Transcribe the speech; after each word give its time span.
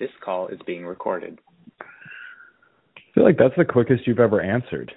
This 0.00 0.10
call 0.24 0.48
is 0.48 0.58
being 0.66 0.84
recorded. 0.86 1.38
I 1.80 3.00
feel 3.14 3.22
like 3.24 3.36
that's 3.38 3.54
the 3.56 3.64
quickest 3.66 4.06
you've 4.06 4.18
ever 4.18 4.40
answered. 4.40 4.92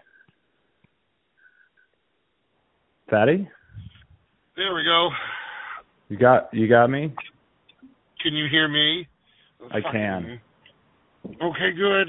Fatty, 3.09 3.47
There 4.55 4.73
we 4.73 4.83
go. 4.83 5.09
you 6.09 6.17
got 6.17 6.49
you 6.53 6.67
got 6.69 6.87
me. 6.89 7.13
Can 8.23 8.33
you 8.33 8.45
hear 8.49 8.67
me? 8.67 9.07
I 9.71 9.81
can. 9.91 10.39
Okay, 11.25 11.71
good. 11.75 12.07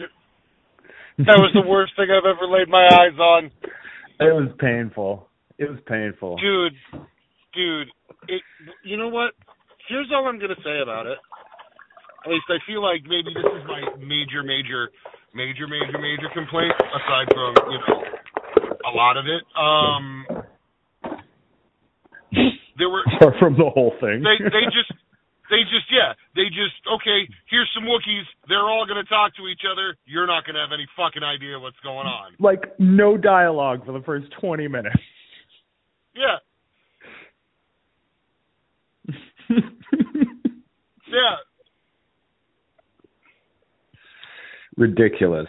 That 1.26 1.38
was 1.38 1.50
the 1.54 1.62
worst 1.68 1.92
thing 1.96 2.06
I've 2.11 2.24
ever 2.24 2.46
laid 2.50 2.68
my 2.68 2.86
eyes 2.86 3.18
on. 3.18 3.50
It 4.20 4.32
was 4.32 4.50
painful. 4.58 5.29
It 5.58 5.68
was 5.68 5.79
painful. 5.86 6.36
Dude, 6.36 6.72
dude, 7.54 7.88
it, 8.29 8.42
you 8.84 8.96
know 8.96 9.08
what? 9.08 9.32
Here's 9.88 10.11
all 10.12 10.26
I'm 10.26 10.38
going 10.38 10.50
to 10.54 10.62
say 10.64 10.80
about 10.83 11.06
it. 11.06 11.19
At 12.24 12.30
least 12.33 12.48
I 12.48 12.59
feel 12.66 12.83
like 12.83 13.02
maybe 13.05 13.33
this 13.37 13.45
is 13.45 13.64
my 13.69 13.84
major, 14.01 14.42
major, 14.42 14.88
major, 15.34 15.69
major, 15.69 15.98
major 16.01 16.28
complaint, 16.33 16.73
aside 16.73 17.28
from, 17.33 17.52
you 17.70 17.78
know, 17.84 18.00
a 18.88 18.92
lot 18.97 19.16
of 19.16 19.24
it. 19.28 19.42
Um, 19.56 20.24
there 22.78 22.88
were 22.88 23.02
Apart 23.16 23.34
from 23.38 23.55
the 23.56 23.69
whole 23.70 23.92
thing. 24.00 24.23
they 24.24 24.42
they 24.42 24.64
just 24.73 24.91
they 25.50 25.62
just 25.70 25.87
yeah 25.92 26.12
they 26.34 26.48
just 26.50 26.74
okay 26.91 27.28
here's 27.48 27.70
some 27.74 27.84
Wookiees 27.84 28.25
they're 28.48 28.66
all 28.66 28.84
gonna 28.88 29.05
talk 29.05 29.36
to 29.36 29.47
each 29.47 29.62
other 29.70 29.95
you're 30.06 30.27
not 30.27 30.45
gonna 30.45 30.59
have 30.59 30.72
any 30.75 30.86
fucking 30.97 31.22
idea 31.22 31.59
what's 31.61 31.78
going 31.84 32.06
on 32.09 32.33
like 32.41 32.75
no 32.80 33.16
dialogue 33.16 33.86
for 33.86 33.92
the 33.92 34.02
first 34.05 34.27
twenty 34.41 34.66
minutes. 34.66 34.97
yeah 36.16 36.38
yeah 41.09 41.36
Ridiculous. 44.77 45.48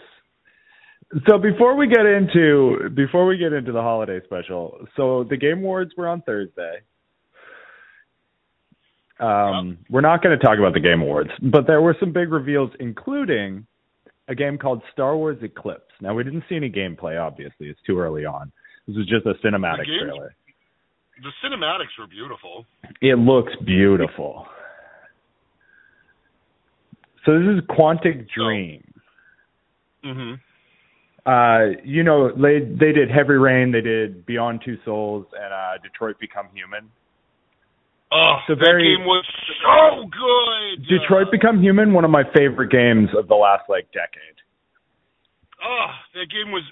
So 1.28 1.38
before 1.38 1.76
we 1.76 1.86
get 1.86 2.04
into 2.04 2.90
before 2.94 3.26
we 3.26 3.36
get 3.38 3.52
into 3.52 3.72
the 3.72 3.80
holiday 3.80 4.20
special, 4.24 4.86
so 4.96 5.24
the 5.28 5.36
Game 5.36 5.58
Awards 5.58 5.92
were 5.96 6.08
on 6.08 6.22
Thursday. 6.22 6.78
Um, 9.18 9.78
we're 9.88 10.02
not 10.02 10.22
going 10.22 10.38
to 10.38 10.44
talk 10.44 10.58
about 10.58 10.74
the 10.74 10.80
Game 10.80 11.00
Awards, 11.00 11.30
but 11.40 11.66
there 11.66 11.80
were 11.80 11.96
some 11.98 12.12
big 12.12 12.30
reveals, 12.32 12.70
including 12.80 13.66
a 14.28 14.34
game 14.34 14.58
called 14.58 14.82
Star 14.92 15.16
Wars 15.16 15.38
Eclipse. 15.42 15.92
Now 16.00 16.12
we 16.14 16.22
didn't 16.24 16.44
see 16.48 16.56
any 16.56 16.70
gameplay, 16.70 17.20
obviously; 17.20 17.68
it's 17.68 17.80
too 17.86 17.98
early 17.98 18.24
on. 18.26 18.52
This 18.86 18.96
was 18.96 19.06
just 19.06 19.24
a 19.26 19.34
cinematic 19.46 19.86
The 19.86 20.04
trailer. 20.04 20.34
the 21.22 21.30
cinematics 21.42 21.96
were 21.98 22.06
beautiful 22.08 22.66
It 23.00 23.18
looks 23.18 23.52
beautiful. 23.64 24.46
So 27.24 27.38
this 27.38 27.48
is 27.56 27.60
Quantic 27.70 28.28
Dream. 28.36 28.85
Mhm 30.06 30.38
Uh, 31.26 31.80
you 31.82 32.02
know, 32.04 32.30
they 32.30 32.60
they 32.60 32.92
did 32.92 33.10
Heavy 33.10 33.34
Rain, 33.34 33.72
they 33.72 33.80
did 33.80 34.24
Beyond 34.26 34.62
Two 34.64 34.76
Souls, 34.84 35.26
and 35.34 35.52
uh, 35.52 35.78
Detroit 35.82 36.16
Become 36.20 36.46
Human. 36.54 36.88
oh 38.12 38.36
So 38.46 38.54
that 38.54 38.62
very- 38.64 38.96
game 38.96 39.04
was 39.04 39.24
so 39.62 40.06
good 40.06 40.86
Detroit 40.86 41.28
Become 41.32 41.60
Human, 41.60 41.92
one 41.92 42.04
of 42.04 42.10
my 42.12 42.22
favorite 42.34 42.70
games 42.70 43.08
of 43.18 43.26
the 43.26 43.34
last 43.34 43.64
like 43.68 43.90
decade. 43.92 44.38
oh 45.64 45.90
that 46.14 46.28
game 46.30 46.52
was 46.52 46.62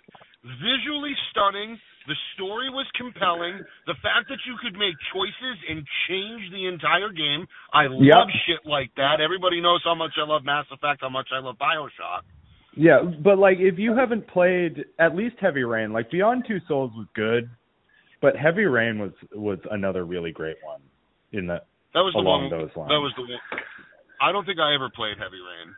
visually 0.63 1.15
stunning 1.31 1.79
the 2.07 2.15
story 2.37 2.69
was 2.69 2.85
compelling 3.01 3.59
the 3.89 3.95
fact 4.05 4.29
that 4.29 4.37
you 4.45 4.55
could 4.63 4.77
make 4.77 4.93
choices 5.11 5.57
and 5.71 5.81
change 6.07 6.53
the 6.53 6.67
entire 6.69 7.09
game. 7.09 7.49
I 7.73 7.87
love 7.89 8.29
shit 8.45 8.61
like 8.69 8.93
that. 9.01 9.23
Everybody 9.25 9.63
knows 9.65 9.81
how 9.83 9.95
much 9.97 10.13
I 10.21 10.29
love 10.29 10.45
Mass 10.45 10.67
Effect 10.71 11.01
how 11.01 11.09
much 11.09 11.29
I 11.35 11.41
love 11.41 11.57
BioShock 11.57 12.29
Yeah, 12.77 13.03
but 13.23 13.39
like 13.39 13.59
if 13.61 13.79
you 13.79 13.95
haven't 13.97 14.27
played 14.27 14.85
at 14.99 15.15
least 15.15 15.37
Heavy 15.41 15.63
Rain, 15.63 15.93
like 15.93 16.11
Beyond 16.11 16.45
Two 16.47 16.59
Souls 16.67 16.91
was 16.97 17.07
good, 17.15 17.49
but 18.21 18.37
Heavy 18.37 18.65
Rain 18.65 18.99
was 18.99 19.13
was 19.33 19.59
another 19.71 20.05
really 20.05 20.33
great 20.33 20.57
one 20.65 20.81
in 21.33 21.47
the 21.47 21.61
That 21.95 22.01
was 22.01 22.13
the 22.15 22.21
along 22.21 22.51
one. 22.51 22.51
those 22.51 22.71
lines. 22.77 22.89
That 22.89 23.01
was 23.01 23.13
the 23.17 23.23
one. 23.23 23.31
I 24.21 24.33
don't 24.33 24.45
think 24.45 24.59
I 24.59 24.75
ever 24.75 24.91
played 24.91 25.19
Heavy 25.19 25.37
Rain. 25.37 25.75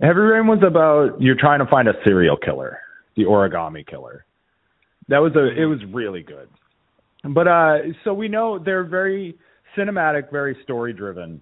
Heavy 0.00 0.20
Rain 0.20 0.46
was 0.46 0.60
about 0.66 1.20
you're 1.20 1.36
trying 1.38 1.58
to 1.58 1.66
find 1.66 1.88
a 1.88 1.92
serial 2.06 2.36
killer, 2.36 2.78
the 3.16 3.24
origami 3.24 3.86
killer. 3.86 4.24
That 5.08 5.18
was 5.18 5.32
a 5.36 5.60
it 5.60 5.66
was 5.66 5.80
really 5.92 6.22
good. 6.22 6.48
But 7.24 7.48
uh 7.48 7.76
so 8.04 8.14
we 8.14 8.28
know 8.28 8.58
they're 8.58 8.84
very 8.84 9.36
cinematic, 9.76 10.30
very 10.30 10.56
story 10.62 10.92
driven. 10.92 11.40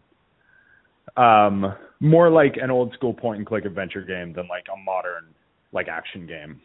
Um 1.16 1.74
more 2.00 2.30
like 2.30 2.56
an 2.60 2.70
old 2.70 2.92
school 2.94 3.14
point 3.14 3.38
and 3.38 3.46
click 3.46 3.64
adventure 3.64 4.02
game 4.02 4.32
than 4.32 4.46
like 4.48 4.66
a 4.72 4.76
modern 4.84 5.34
like 5.72 5.88
action 5.88 6.26
game. 6.26 6.60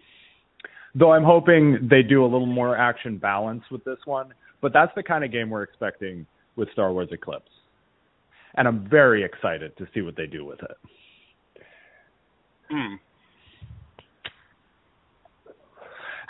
Though 0.93 1.13
I'm 1.13 1.23
hoping 1.23 1.87
they 1.89 2.01
do 2.01 2.23
a 2.23 2.27
little 2.27 2.45
more 2.45 2.75
action 2.75 3.17
balance 3.17 3.63
with 3.71 3.83
this 3.85 3.99
one, 4.05 4.33
but 4.61 4.73
that's 4.73 4.91
the 4.95 5.03
kind 5.03 5.23
of 5.23 5.31
game 5.31 5.49
we're 5.49 5.63
expecting 5.63 6.25
with 6.57 6.69
Star 6.73 6.91
Wars 6.91 7.07
Eclipse. 7.11 7.49
And 8.55 8.67
I'm 8.67 8.89
very 8.89 9.23
excited 9.23 9.75
to 9.77 9.87
see 9.93 10.01
what 10.01 10.17
they 10.17 10.27
do 10.27 10.43
with 10.43 10.59
it. 10.61 10.77
Hmm. 12.69 12.95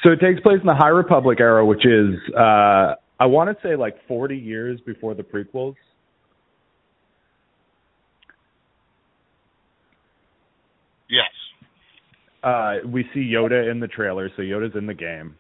So 0.04 0.12
it 0.12 0.20
takes 0.20 0.40
place 0.42 0.60
in 0.60 0.68
the 0.68 0.76
High 0.76 0.90
Republic 0.90 1.40
era, 1.40 1.66
which 1.66 1.86
is 1.86 2.16
uh 2.38 2.96
I 3.20 3.26
want 3.26 3.56
to 3.56 3.68
say 3.68 3.76
like 3.76 3.96
40 4.08 4.36
years 4.36 4.80
before 4.82 5.14
the 5.14 5.24
prequels. 5.24 5.76
Yes. 11.08 11.30
Uh 12.44 12.78
we 12.88 13.04
see 13.14 13.20
Yoda 13.32 13.70
in 13.70 13.80
the 13.80 13.88
trailer, 13.88 14.30
so 14.36 14.42
Yoda's 14.42 14.76
in 14.76 14.86
the 14.88 14.94
game. 14.94 15.36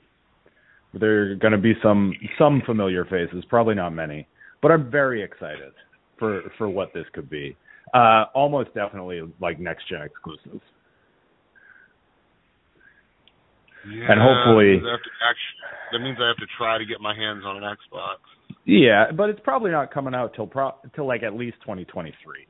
There 0.93 1.31
are 1.31 1.35
going 1.35 1.53
to 1.53 1.57
be 1.57 1.73
some 1.81 2.13
some 2.37 2.61
familiar 2.65 3.05
faces, 3.05 3.43
probably 3.49 3.75
not 3.75 3.91
many, 3.91 4.27
but 4.61 4.71
I'm 4.71 4.91
very 4.91 5.23
excited 5.23 5.71
for 6.19 6.41
for 6.57 6.67
what 6.69 6.93
this 6.93 7.05
could 7.13 7.29
be. 7.29 7.55
Uh 7.93 8.25
almost 8.35 8.73
definitely 8.73 9.21
like 9.39 9.59
next 9.59 9.87
gen 9.89 10.01
exclusive. 10.01 10.61
Yeah, 13.89 14.11
And 14.11 14.21
hopefully- 14.21 14.77
I 14.77 14.91
have 14.91 15.01
to 15.01 15.09
act- 15.27 15.91
that 15.91 15.99
means 15.99 16.17
I 16.21 16.27
have 16.27 16.37
to 16.37 16.45
try 16.57 16.77
to 16.77 16.85
get 16.85 17.01
my 17.01 17.15
hands 17.15 17.43
on 17.45 17.57
an 17.57 17.63
Xbox. 17.63 18.17
Yeah, 18.65 19.11
but 19.11 19.29
it's 19.29 19.39
probably 19.39 19.71
not 19.71 19.91
coming 19.91 20.13
out 20.13 20.33
till 20.35 20.45
pro 20.45 20.75
till 20.93 21.07
like 21.07 21.23
at 21.23 21.33
least 21.35 21.57
2023. 21.61 22.45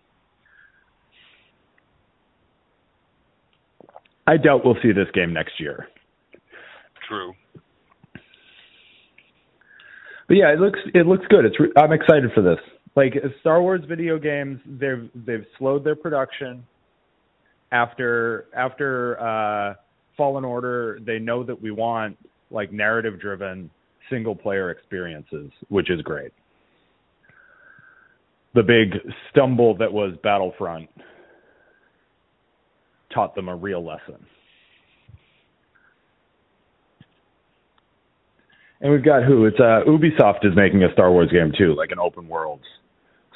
I 4.28 4.38
doubt 4.38 4.62
we'll 4.64 4.78
see 4.82 4.92
this 4.92 5.08
game 5.14 5.34
next 5.34 5.60
year. 5.60 5.88
True. 7.08 7.34
But 10.28 10.38
yeah, 10.38 10.54
it 10.54 10.60
looks 10.60 10.80
it 10.94 11.06
looks 11.06 11.26
good. 11.30 11.46
It's 11.46 11.60
re- 11.60 11.74
I'm 11.78 11.92
excited 11.92 12.32
for 12.34 12.42
this. 12.42 12.60
Like 12.96 13.14
Star 13.42 13.62
Wars 13.62 13.82
video 13.88 14.18
games, 14.18 14.60
they've 14.66 15.10
they've 15.14 15.46
slowed 15.58 15.84
their 15.84 15.96
production 15.96 16.66
after 17.72 18.46
after 18.56 19.20
uh 19.20 19.74
Fallen 20.16 20.46
Order. 20.46 21.00
They 21.06 21.20
know 21.20 21.44
that 21.44 21.62
we 21.62 21.72
want 21.72 22.18
like 22.50 22.72
narrative 22.72 23.20
driven 23.20 23.70
single 24.10 24.36
player 24.36 24.70
experiences, 24.72 25.52
which 25.70 25.90
is 25.90 26.02
great. 26.02 26.32
The 28.54 28.64
big 28.64 29.02
stumble 29.32 29.76
that 29.78 29.92
was 29.92 30.14
Battlefront 30.24 30.90
taught 33.14 33.36
them 33.36 33.50
a 33.50 33.56
real 33.56 33.86
lesson. 33.86 34.26
And 38.82 38.92
we've 38.92 39.06
got 39.06 39.24
who? 39.24 39.46
It's 39.46 39.60
uh, 39.60 39.82
Ubisoft 39.88 40.44
is 40.44 40.54
making 40.56 40.84
a 40.84 40.92
Star 40.94 41.12
Wars 41.12 41.30
game 41.32 41.52
too, 41.56 41.76
like 41.76 41.92
an 41.92 42.00
open 42.00 42.28
world 42.28 42.62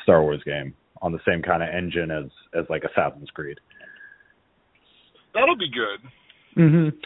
Star 0.02 0.24
Wars 0.24 0.42
game 0.44 0.74
on 1.02 1.12
the 1.12 1.20
same 1.28 1.42
kind 1.42 1.62
of 1.62 1.70
engine 1.70 2.10
as 2.10 2.26
as 2.60 2.66
like 2.70 2.84
Assassin's 2.84 3.30
Creed. 3.30 3.60
That'll 5.36 5.56
be 5.58 5.70
good. 5.70 6.62
Mm-hmm. 6.62 6.98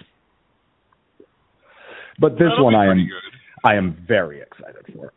But 2.19 2.33
this 2.33 2.47
That'll 2.49 2.65
one 2.65 2.75
I 2.75 2.85
am 2.91 2.97
good. 2.97 3.39
I 3.63 3.75
am 3.75 4.05
very 4.07 4.41
excited 4.41 4.85
for. 4.95 5.11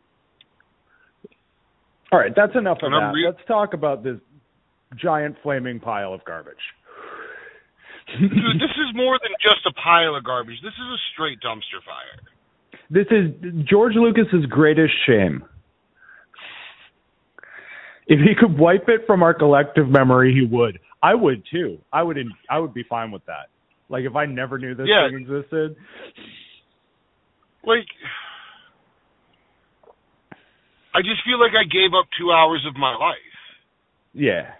All 2.11 2.19
right, 2.19 2.33
that's 2.35 2.55
enough 2.55 2.77
of 2.83 2.91
And 2.91 3.01
that. 3.01 3.11
re- 3.13 3.25
Let's 3.25 3.45
talk 3.47 3.73
about 3.73 4.03
this 4.03 4.17
giant 4.95 5.35
flaming 5.41 5.79
pile 5.79 6.13
of 6.13 6.23
garbage. 6.25 6.55
Dude, 8.07 8.31
this 8.59 8.75
is 8.77 8.95
more 8.95 9.17
than 9.21 9.31
just 9.41 9.65
a 9.65 9.73
pile 9.81 10.15
of 10.15 10.23
garbage. 10.23 10.57
This 10.61 10.73
is 10.73 10.87
a 10.87 10.97
straight 11.13 11.39
dumpster 11.39 11.81
fire. 11.85 12.19
This 12.89 13.07
is 13.09 13.31
George 13.67 13.93
Lucas's 13.95 14.45
greatest 14.49 14.93
shame. 15.07 15.43
If 18.07 18.19
he 18.19 18.35
could 18.37 18.57
wipe 18.59 18.89
it 18.89 19.01
from 19.07 19.23
our 19.23 19.33
collective 19.33 19.87
memory, 19.87 20.33
he 20.33 20.45
would. 20.45 20.79
I 21.01 21.15
would 21.15 21.43
too. 21.51 21.79
I 21.91 22.03
would. 22.03 22.17
I 22.49 22.59
would 22.59 22.73
be 22.73 22.83
fine 22.83 23.11
with 23.11 23.25
that. 23.25 23.47
Like 23.89 24.03
if 24.03 24.15
I 24.15 24.25
never 24.25 24.57
knew 24.57 24.75
this 24.75 24.87
Yeah. 24.89 25.07
thing 25.09 25.19
existed. 25.21 25.75
Like, 27.65 27.87
I 30.93 31.01
just 31.01 31.23
feel 31.25 31.39
like 31.39 31.53
I 31.55 31.63
gave 31.63 31.93
up 31.97 32.05
two 32.19 32.31
hours 32.31 32.65
of 32.67 32.75
my 32.75 32.93
life. 32.95 33.17
Yeah. 34.13 34.51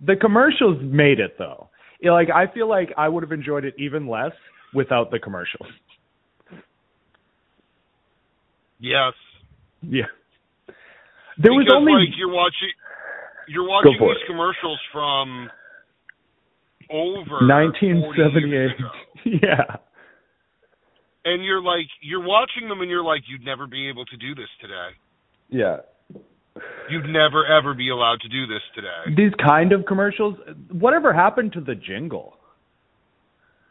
The 0.00 0.16
commercials 0.16 0.82
made 0.82 1.20
it 1.20 1.36
though. 1.38 1.68
You 2.00 2.10
know, 2.10 2.14
like 2.14 2.28
I 2.30 2.52
feel 2.52 2.68
like 2.68 2.90
I 2.96 3.08
would 3.08 3.22
have 3.22 3.32
enjoyed 3.32 3.64
it 3.64 3.74
even 3.78 4.08
less 4.08 4.32
without 4.74 5.10
the 5.10 5.18
commercials. 5.18 5.68
Yes. 8.78 9.14
Yeah. 9.82 10.10
There 11.38 11.50
because, 11.50 11.66
was 11.66 11.72
only 11.74 11.92
like 11.92 12.18
you're 12.18 12.32
watching 12.32 12.72
you're 13.48 13.68
watching 13.68 13.96
these 13.98 14.22
it. 14.22 14.26
commercials 14.26 14.80
from 14.92 15.48
over 16.90 17.46
1978. 17.46 18.76
yeah. 19.42 19.76
and 21.24 21.44
you're 21.44 21.62
like 21.62 21.88
you're 22.02 22.24
watching 22.24 22.68
them 22.68 22.80
and 22.80 22.90
you're 22.90 23.04
like 23.04 23.22
you'd 23.28 23.44
never 23.44 23.66
be 23.66 23.88
able 23.88 24.04
to 24.06 24.16
do 24.16 24.34
this 24.34 24.48
today. 24.60 24.90
Yeah. 25.48 25.76
You'd 26.88 27.06
never 27.06 27.44
ever 27.46 27.74
be 27.74 27.88
allowed 27.90 28.20
to 28.20 28.28
do 28.28 28.46
this 28.46 28.62
today. 28.74 29.14
These 29.16 29.32
kind 29.44 29.72
of 29.72 29.86
commercials, 29.86 30.36
whatever 30.70 31.12
happened 31.12 31.52
to 31.54 31.60
the 31.60 31.74
jingle? 31.74 32.34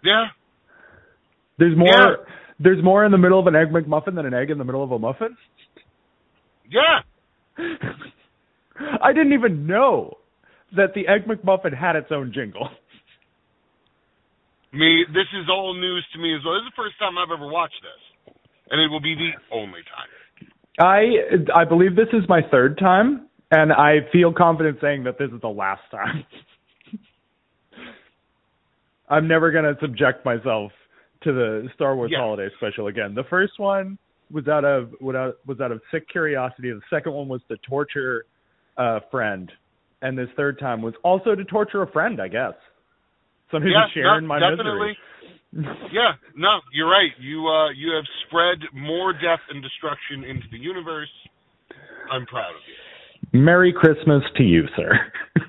Yeah. 0.04 0.26
There's 1.58 1.78
more 1.78 1.88
Yeah. 1.88 2.16
there's 2.60 2.84
more 2.84 3.06
in 3.06 3.12
the 3.12 3.18
middle 3.18 3.40
of 3.40 3.48
an 3.48 3.56
egg 3.56 3.70
McMuffin 3.72 4.16
than 4.16 4.26
an 4.26 4.34
egg 4.34 4.50
in 4.50 4.58
the 4.58 4.66
middle 4.66 4.84
of 4.84 4.92
a 4.92 5.00
muffin? 5.00 5.38
Yeah. 6.70 7.02
I 9.02 9.14
didn't 9.14 9.34
even 9.34 9.66
know 9.68 10.18
that 10.76 10.94
the 10.96 11.08
egg 11.08 11.26
McMuffin 11.28 11.74
had 11.78 11.96
its 11.96 12.12
own 12.12 12.32
jingle. 12.34 12.68
Me 14.74 15.06
this 15.14 15.30
is 15.40 15.48
all 15.50 15.74
news 15.74 16.06
to 16.14 16.20
me 16.20 16.36
as 16.36 16.42
well. 16.44 16.56
This 16.56 16.66
is 16.66 16.74
the 16.76 16.82
first 16.84 16.98
time 17.00 17.18
I've 17.18 17.32
ever 17.32 17.48
watched 17.48 17.80
this. 17.82 18.36
And 18.72 18.82
it 18.82 18.90
will 18.90 19.02
be 19.02 19.14
the 19.16 19.32
only 19.56 19.82
time. 19.86 20.10
I 20.80 21.02
I 21.56 21.66
believe 21.66 21.96
this 21.96 22.08
is 22.14 22.24
my 22.28 22.42
third 22.52 22.78
time, 22.78 23.28
and 23.52 23.72
I 23.72 24.00
feel 24.12 24.34
confident 24.34 24.80
saying 24.82 25.04
that 25.04 25.18
this 25.20 25.30
is 25.32 25.42
the 25.42 25.48
last 25.50 25.82
time. 25.92 26.26
I'm 29.10 29.28
never 29.28 29.52
gonna 29.52 29.76
subject 29.80 30.26
myself 30.26 30.72
to 31.24 31.32
the 31.34 31.70
Star 31.76 31.96
Wars 31.96 32.12
Yeah. 32.12 32.20
Holiday 32.20 32.50
Special 32.58 32.88
again. 32.88 33.14
The 33.16 33.24
first 33.30 33.54
one 33.60 33.98
was 34.32 34.48
out 34.48 34.66
of 34.66 34.92
was 35.00 35.16
out, 35.16 35.36
was 35.46 35.60
out 35.62 35.72
of 35.72 35.82
sick 35.92 36.10
curiosity. 36.10 36.72
The 36.72 36.82
second 36.90 37.14
one 37.14 37.28
was 37.28 37.42
to 37.50 37.58
torture 37.58 38.26
a 38.78 39.02
friend, 39.12 39.52
and 40.02 40.18
this 40.18 40.30
third 40.36 40.58
time 40.60 40.82
was 40.82 40.96
also 41.04 41.36
to 41.36 41.44
torture 41.46 41.84
a 41.84 41.92
friend, 41.92 42.20
I 42.22 42.28
guess. 42.28 42.54
Somebody 43.52 43.74
yeah, 43.74 43.86
sharing 43.94 44.24
no, 44.24 44.28
my 44.30 44.40
definitely. 44.40 44.74
misery. 44.74 44.98
Yeah, 45.94 46.14
no, 46.36 46.60
you're 46.74 46.90
right. 46.90 47.12
You 47.20 47.48
uh 47.48 47.70
you 47.72 47.94
have 47.94 48.06
spread 48.28 48.58
more 48.74 49.14
death 49.14 49.42
and 49.52 49.62
destruction 49.62 50.24
into 50.24 50.48
the 50.52 50.58
universe. 50.58 51.12
I'm 52.12 52.26
proud 52.26 52.50
of 52.50 52.62
you. 52.68 53.40
Merry 53.40 53.72
Christmas 53.72 54.24
to 54.38 54.44
you, 54.44 54.64
sir. 54.76 54.92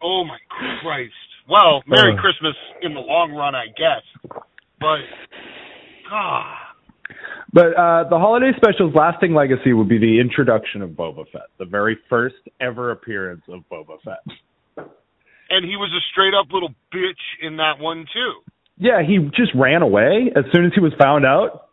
Oh 0.00 0.22
my 0.24 0.38
Christ. 0.80 1.12
Well, 1.50 1.82
Merry 1.88 2.14
Uh. 2.16 2.20
Christmas 2.20 2.54
in 2.82 2.94
the 2.94 3.00
long 3.00 3.32
run, 3.32 3.56
I 3.56 3.66
guess. 3.76 4.04
But 4.78 4.98
God. 6.08 6.54
But 7.52 7.74
uh, 7.74 8.08
the 8.08 8.16
holiday 8.18 8.52
special's 8.56 8.94
lasting 8.94 9.34
legacy 9.34 9.72
would 9.72 9.88
be 9.88 9.98
the 9.98 10.20
introduction 10.20 10.82
of 10.82 10.90
Boba 10.90 11.24
Fett, 11.32 11.48
the 11.58 11.64
very 11.64 11.98
first 12.08 12.36
ever 12.60 12.92
appearance 12.92 13.42
of 13.48 13.62
Boba 13.72 13.96
Fett. 14.04 14.22
And 15.50 15.64
he 15.64 15.74
was 15.76 15.90
a 15.90 16.02
straight 16.12 16.34
up 16.34 16.52
little 16.52 16.70
bitch 16.94 17.24
in 17.42 17.56
that 17.56 17.80
one 17.80 18.04
too. 18.14 18.32
Yeah, 18.78 19.02
he 19.02 19.18
just 19.36 19.52
ran 19.54 19.82
away 19.82 20.30
as 20.36 20.44
soon 20.54 20.64
as 20.66 20.72
he 20.74 20.80
was 20.80 20.92
found 21.00 21.26
out. 21.26 21.68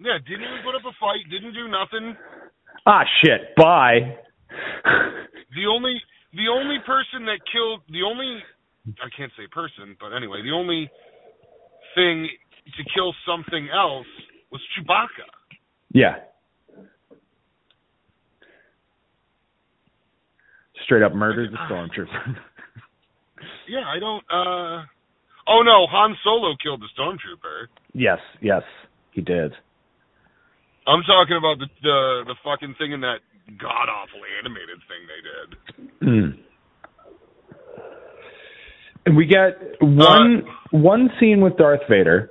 Yeah, 0.00 0.18
didn't 0.22 0.42
even 0.46 0.62
put 0.64 0.74
up 0.76 0.82
a 0.86 0.94
fight, 1.00 1.26
didn't 1.28 1.54
do 1.54 1.66
nothing. 1.66 2.16
Ah, 2.86 3.02
shit. 3.22 3.54
Bye. 3.56 4.14
The 5.54 5.66
only 5.68 6.00
the 6.32 6.46
only 6.48 6.78
person 6.86 7.26
that 7.26 7.40
killed 7.50 7.80
the 7.90 8.02
only 8.06 8.38
I 9.02 9.08
can't 9.16 9.32
say 9.36 9.44
person, 9.50 9.96
but 10.00 10.14
anyway, 10.16 10.40
the 10.42 10.52
only 10.54 10.88
thing 11.94 12.28
to 12.76 12.82
kill 12.94 13.12
something 13.26 13.68
else 13.74 14.06
was 14.52 14.60
Chewbacca. 14.78 15.26
yeah. 15.92 16.16
Straight 20.84 21.02
up 21.02 21.14
murdered 21.14 21.50
the 21.52 21.58
stormtrooper. 21.68 22.36
Yeah, 23.68 23.84
I 23.86 23.98
don't 24.00 24.24
uh 24.32 24.82
Oh 25.48 25.62
no, 25.62 25.86
Han 25.90 26.16
Solo 26.22 26.54
killed 26.62 26.82
the 26.82 26.88
stormtrooper. 26.98 27.68
yes, 27.94 28.18
yes, 28.42 28.62
he 29.12 29.20
did. 29.22 29.52
I'm 30.86 31.02
talking 31.02 31.36
about 31.36 31.58
the 31.58 31.66
the, 31.82 32.22
the 32.26 32.34
fucking 32.44 32.74
thing 32.78 32.92
in 32.92 33.00
that 33.00 33.18
god 33.58 33.88
awful 33.88 34.20
animated 34.40 34.78
thing 34.88 35.02
they 35.08 35.22
did. 35.24 36.08
Mm. 36.08 36.38
And 39.06 39.16
we 39.16 39.24
get 39.26 39.58
one 39.80 40.42
one 40.70 41.08
scene 41.18 41.40
with 41.40 41.56
Darth 41.56 41.80
Vader, 41.88 42.30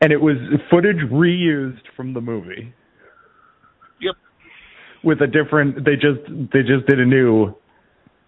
and 0.00 0.12
it 0.12 0.20
was 0.20 0.36
footage 0.70 0.96
reused 1.12 1.82
from 1.94 2.14
the 2.14 2.20
movie 2.22 2.72
Yep. 4.00 4.14
with 5.04 5.20
a 5.20 5.26
different. 5.26 5.84
They 5.84 5.94
just 5.94 6.20
they 6.52 6.60
just 6.62 6.86
did 6.88 7.00
a 7.00 7.04
new, 7.04 7.54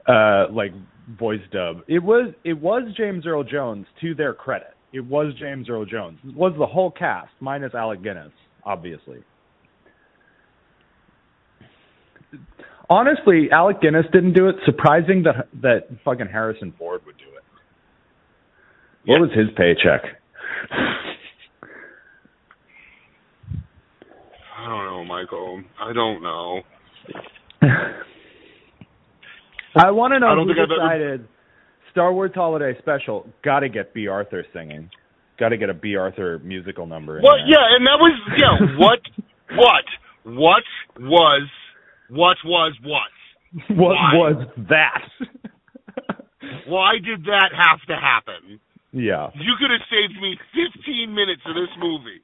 uh, 0.06 0.46
like 0.52 0.72
voice 1.18 1.40
dub. 1.52 1.82
It 1.88 2.02
was 2.02 2.32
it 2.44 2.54
was 2.60 2.82
James 2.96 3.26
Earl 3.26 3.44
Jones 3.44 3.86
to 4.00 4.14
their 4.14 4.34
credit. 4.34 4.74
It 4.92 5.00
was 5.00 5.32
James 5.38 5.68
Earl 5.68 5.84
Jones. 5.84 6.18
It 6.26 6.34
was 6.34 6.54
the 6.58 6.66
whole 6.66 6.90
cast 6.90 7.30
minus 7.40 7.74
Alec 7.74 8.02
Guinness, 8.02 8.32
obviously. 8.64 9.18
Honestly, 12.90 13.48
Alec 13.52 13.80
Guinness 13.82 14.06
didn't 14.12 14.32
do 14.32 14.48
it. 14.48 14.56
Surprising 14.64 15.22
that 15.24 15.48
that 15.62 15.88
fucking 16.04 16.26
Harrison 16.26 16.72
Ford 16.78 17.02
would 17.06 17.18
do 17.18 17.24
it. 17.24 17.44
What 19.04 19.16
Yeah. 19.16 19.20
was 19.22 19.32
his 19.32 19.50
paycheck? 19.56 20.02
I 24.56 24.66
don't 24.66 24.86
know, 24.86 25.04
Michael. 25.04 25.62
I 25.80 25.92
don't 25.92 26.22
know. 26.22 26.62
I 29.78 29.90
want 29.90 30.12
to 30.14 30.18
know 30.20 30.34
who 30.34 30.50
I've 30.50 30.58
ever- 30.58 30.74
decided 30.76 31.28
Star 31.92 32.12
Wars 32.12 32.32
Holiday 32.34 32.76
Special. 32.78 33.26
Got 33.44 33.60
to 33.60 33.68
get 33.68 33.94
Bea 33.94 34.08
Arthur 34.08 34.44
singing. 34.52 34.90
Got 35.38 35.50
to 35.50 35.56
get 35.56 35.70
a 35.70 35.74
Bea 35.74 35.96
Arthur 35.96 36.38
musical 36.40 36.86
number. 36.86 37.18
in 37.18 37.22
Well, 37.24 37.38
yeah, 37.46 37.62
and 37.76 37.86
that 37.86 37.98
was 37.98 38.12
yeah. 38.36 38.76
What, 38.78 39.00
what, 39.56 39.84
what 40.24 40.64
was, 40.98 41.48
what 42.10 42.36
was 42.44 42.72
what? 42.84 43.76
What 43.76 43.94
Why? 43.94 44.12
was 44.14 44.46
that? 44.68 45.02
Why 46.66 46.94
did 47.04 47.24
that 47.24 47.50
have 47.56 47.80
to 47.88 47.96
happen? 47.96 48.60
yeah. 48.92 49.28
You 49.34 49.54
could 49.60 49.70
have 49.70 49.80
saved 49.90 50.20
me 50.20 50.36
15 50.54 51.14
minutes 51.14 51.42
of 51.46 51.54
this 51.54 51.72
movie, 51.78 52.20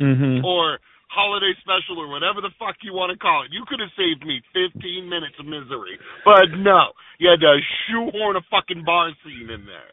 Mhm. 0.00 0.44
or 0.44 0.78
holiday 1.10 1.52
special, 1.60 1.98
or 1.98 2.08
whatever 2.08 2.40
the 2.40 2.54
fuck 2.58 2.78
you 2.82 2.94
want 2.94 3.10
to 3.10 3.18
call 3.18 3.42
it. 3.42 3.50
You 3.50 3.66
could 3.66 3.80
have 3.82 3.90
saved 3.98 4.24
me 4.24 4.40
15 4.54 5.10
minutes 5.10 5.34
of 5.38 5.46
misery, 5.46 5.98
but 6.24 6.54
no, 6.56 6.94
you 7.18 7.28
had 7.28 7.40
to 7.42 7.58
shoehorn 7.90 8.36
a 8.36 8.44
fucking 8.50 8.84
bar 8.86 9.10
scene 9.24 9.50
in 9.50 9.66
there. 9.66 9.90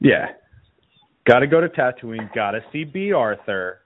Yeah. 0.00 0.38
Got 1.26 1.40
to 1.40 1.46
go 1.46 1.60
to 1.60 1.68
Tatooine. 1.68 2.32
Got 2.34 2.52
to 2.52 2.60
see 2.72 2.84
Bea 2.84 3.12
Arthur. 3.12 3.78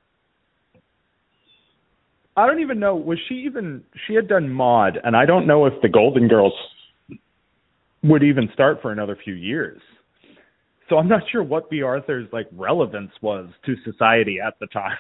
I 2.37 2.47
don't 2.47 2.61
even 2.61 2.79
know. 2.79 2.97
Was 2.97 3.19
she 3.29 3.35
even? 3.47 3.83
She 4.07 4.15
had 4.15 4.29
done 4.29 4.51
Maude, 4.51 4.99
and 5.03 5.17
I 5.17 5.25
don't 5.25 5.47
know 5.47 5.65
if 5.67 5.75
the 5.83 5.89
Golden 5.89 6.29
Girls 6.29 6.53
would 8.03 8.23
even 8.23 8.49
start 8.53 8.83
for 8.83 8.93
another 8.93 9.17
few 9.23 9.35
years. 9.35 9.81
So 10.89 10.99
I'm 10.99 11.09
not 11.09 11.23
sure 11.33 11.43
what 11.43 11.71
Bea 11.71 11.83
Arthur's 11.83 12.29
like 12.33 12.47
relevance 12.53 13.11
was 13.21 13.49
to 13.65 13.75
society 13.85 14.37
at 14.47 14.55
the 14.61 14.67
time. 14.69 14.99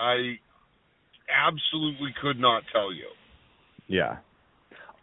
I 0.00 0.38
absolutely 1.28 2.14
could 2.20 2.38
not 2.38 2.62
tell 2.72 2.92
you. 2.92 3.06
Yeah. 3.86 4.18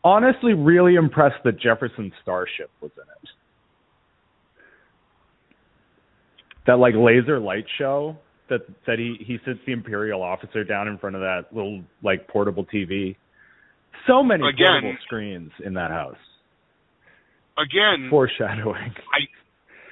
Honestly, 0.03 0.53
really 0.53 0.95
impressed 0.95 1.43
that 1.43 1.59
Jefferson 1.59 2.11
Starship 2.21 2.69
was 2.81 2.91
in 2.95 3.03
it. 3.03 3.29
That 6.65 6.79
like 6.79 6.93
laser 6.95 7.39
light 7.39 7.65
show 7.77 8.17
that 8.49 8.61
that 8.85 8.99
he 8.99 9.15
he 9.25 9.37
sits 9.45 9.59
the 9.65 9.73
imperial 9.73 10.21
officer 10.21 10.63
down 10.63 10.87
in 10.87 10.97
front 10.97 11.15
of 11.15 11.21
that 11.21 11.45
little 11.51 11.81
like 12.03 12.27
portable 12.27 12.65
TV. 12.65 13.15
So 14.05 14.23
many 14.23 14.47
Again- 14.47 14.67
portable 14.81 14.97
screens 15.05 15.51
in 15.63 15.73
that 15.75 15.91
house. 15.91 16.17
Again, 17.57 18.07
Foreshadowing. 18.09 18.93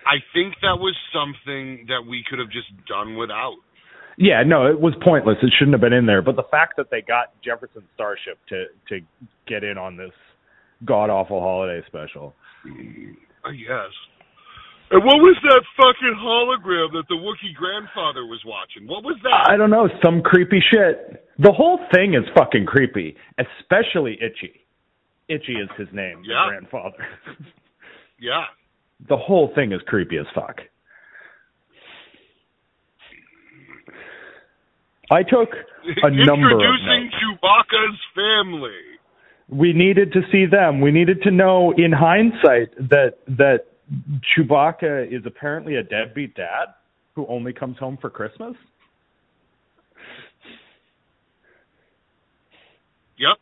I 0.05 0.21
think 0.33 0.53
that 0.61 0.77
was 0.77 0.95
something 1.11 1.87
that 1.87 2.05
we 2.07 2.23
could 2.29 2.37
have 2.37 2.51
just 2.51 2.69
done 2.85 3.17
without. 3.17 3.57
Yeah, 4.17 4.43
no, 4.45 4.67
it 4.67 4.79
was 4.79 4.93
pointless. 5.03 5.37
It 5.41 5.51
shouldn't 5.57 5.73
have 5.73 5.81
been 5.81 5.93
in 5.93 6.05
there. 6.05 6.21
But 6.21 6.35
the 6.37 6.47
fact 6.49 6.77
that 6.77 6.89
they 6.89 7.01
got 7.01 7.33
Jefferson 7.43 7.83
Starship 7.95 8.37
to 8.49 8.65
to 8.89 8.99
get 9.47 9.63
in 9.63 9.77
on 9.77 9.97
this 9.97 10.11
god 10.85 11.09
awful 11.09 11.39
holiday 11.41 11.85
special. 11.87 12.33
Guess. 12.63 13.91
And 14.91 15.03
what 15.03 15.17
was 15.17 15.35
that 15.43 15.61
fucking 15.77 16.15
hologram 16.21 16.91
that 16.93 17.05
the 17.09 17.15
Wookiee 17.15 17.55
grandfather 17.55 18.25
was 18.25 18.39
watching? 18.45 18.87
What 18.87 19.03
was 19.03 19.17
that? 19.23 19.49
I 19.49 19.57
don't 19.57 19.71
know, 19.71 19.89
some 20.03 20.21
creepy 20.21 20.59
shit. 20.71 21.25
The 21.39 21.51
whole 21.51 21.79
thing 21.93 22.13
is 22.13 22.23
fucking 22.37 22.65
creepy, 22.67 23.15
especially 23.39 24.13
Itchy. 24.21 24.61
Itchy 25.27 25.53
is 25.53 25.69
his 25.77 25.87
name, 25.91 26.21
Yeah. 26.23 26.45
the 26.45 26.49
grandfather. 26.49 27.07
Yeah. 28.19 28.45
the 29.09 29.17
whole 29.17 29.51
thing 29.55 29.71
is 29.73 29.81
creepy 29.87 30.17
as 30.17 30.25
fuck. 30.33 30.61
I 35.11 35.23
took 35.23 35.49
a 36.03 36.09
number 36.25 36.51
of 36.51 36.59
Introducing 36.59 37.11
notes. 37.11 37.41
Chewbacca's 37.43 37.99
family. 38.15 38.81
We 39.47 39.73
needed 39.73 40.11
to 40.13 40.21
see 40.31 40.45
them. 40.49 40.81
We 40.81 40.91
needed 40.91 41.21
to 41.23 41.31
know 41.31 41.73
in 41.77 41.91
hindsight 41.91 42.75
that 42.89 43.17
that 43.27 43.65
Chewbacca 44.35 45.07
is 45.15 45.23
apparently 45.25 45.75
a 45.75 45.83
deadbeat 45.83 46.35
dad 46.35 46.73
who 47.13 47.27
only 47.27 47.53
comes 47.53 47.77
home 47.77 47.97
for 48.01 48.09
Christmas. 48.09 48.55
Yep. 53.17 53.37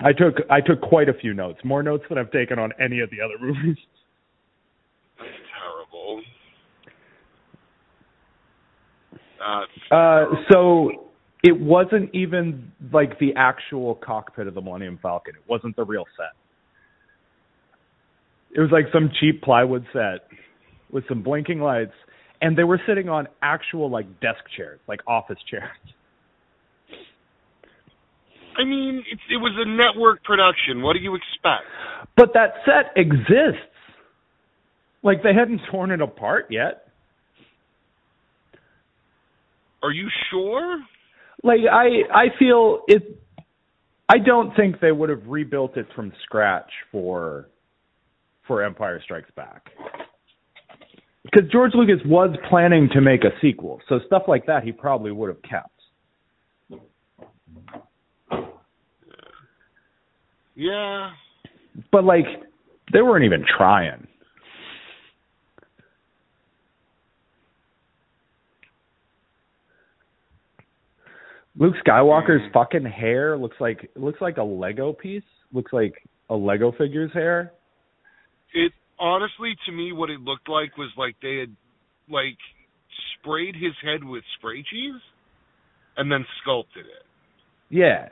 I 0.00 0.12
took 0.12 0.34
I 0.50 0.60
took 0.60 0.82
quite 0.82 1.08
a 1.08 1.14
few 1.14 1.32
notes, 1.32 1.60
more 1.64 1.82
notes 1.82 2.04
than 2.08 2.18
I've 2.18 2.30
taken 2.30 2.58
on 2.58 2.72
any 2.78 3.00
of 3.00 3.10
the 3.10 3.20
other 3.20 3.38
movies. 3.40 3.78
That's 5.18 5.30
terrible. 5.58 6.22
That's 9.38 9.92
Uh, 9.92 10.24
so 10.50 11.10
it 11.42 11.58
wasn't 11.60 12.14
even 12.14 12.72
like 12.92 13.18
the 13.18 13.34
actual 13.36 13.94
cockpit 13.96 14.46
of 14.46 14.54
the 14.54 14.60
Millennium 14.60 14.98
Falcon. 15.00 15.34
It 15.36 15.48
wasn't 15.48 15.76
the 15.76 15.84
real 15.84 16.04
set. 16.16 16.34
It 18.56 18.60
was 18.60 18.70
like 18.72 18.86
some 18.92 19.10
cheap 19.20 19.42
plywood 19.42 19.84
set 19.92 20.26
with 20.90 21.04
some 21.08 21.22
blinking 21.22 21.60
lights, 21.60 21.92
and 22.40 22.56
they 22.56 22.64
were 22.64 22.80
sitting 22.86 23.08
on 23.08 23.28
actual 23.42 23.90
like 23.90 24.06
desk 24.20 24.40
chairs, 24.56 24.80
like 24.88 25.00
office 25.06 25.38
chairs. 25.50 25.68
I 28.58 28.64
mean, 28.64 29.04
it's, 29.10 29.20
it 29.30 29.36
was 29.36 29.52
a 29.58 29.68
network 29.68 30.24
production. 30.24 30.82
What 30.82 30.94
do 30.94 31.00
you 31.00 31.14
expect? 31.14 31.66
But 32.16 32.32
that 32.32 32.54
set 32.64 32.92
exists. 32.96 33.60
Like 35.02 35.22
they 35.22 35.34
hadn't 35.34 35.60
torn 35.70 35.90
it 35.90 36.00
apart 36.00 36.46
yet. 36.50 36.85
Are 39.82 39.92
you 39.92 40.08
sure? 40.30 40.80
Like 41.42 41.60
I 41.70 42.02
I 42.12 42.24
feel 42.38 42.82
it 42.88 43.20
I 44.08 44.18
don't 44.18 44.54
think 44.54 44.80
they 44.80 44.92
would 44.92 45.10
have 45.10 45.22
rebuilt 45.26 45.76
it 45.76 45.86
from 45.94 46.12
scratch 46.24 46.70
for 46.92 47.48
for 48.46 48.62
Empire 48.62 49.00
Strikes 49.02 49.30
Back. 49.34 49.70
Because 51.24 51.50
George 51.50 51.72
Lucas 51.74 52.00
was 52.06 52.36
planning 52.48 52.88
to 52.92 53.00
make 53.00 53.24
a 53.24 53.30
sequel, 53.40 53.80
so 53.88 53.98
stuff 54.06 54.22
like 54.28 54.46
that 54.46 54.62
he 54.62 54.70
probably 54.70 55.10
would 55.10 55.28
have 55.28 55.42
kept. 55.42 55.70
Yeah. 60.54 61.10
But 61.92 62.04
like 62.04 62.24
they 62.92 63.02
weren't 63.02 63.24
even 63.24 63.44
trying. 63.56 64.06
Luke 71.58 71.74
Skywalker's 71.86 72.42
fucking 72.52 72.84
hair 72.84 73.36
looks 73.38 73.56
like 73.60 73.90
looks 73.96 74.20
like 74.20 74.36
a 74.36 74.42
Lego 74.42 74.92
piece. 74.92 75.22
Looks 75.52 75.72
like 75.72 75.94
a 76.28 76.34
Lego 76.34 76.72
figure's 76.72 77.12
hair. 77.12 77.52
It 78.52 78.72
honestly, 78.98 79.54
to 79.66 79.72
me, 79.72 79.92
what 79.92 80.10
it 80.10 80.20
looked 80.20 80.48
like 80.48 80.76
was 80.76 80.90
like 80.98 81.16
they 81.22 81.36
had 81.38 81.54
like 82.10 82.36
sprayed 83.20 83.54
his 83.54 83.72
head 83.82 84.04
with 84.04 84.22
spray 84.38 84.62
cheese 84.62 85.00
and 85.96 86.12
then 86.12 86.24
sculpted 86.42 86.84
it 86.86 87.06
Yeah. 87.70 88.08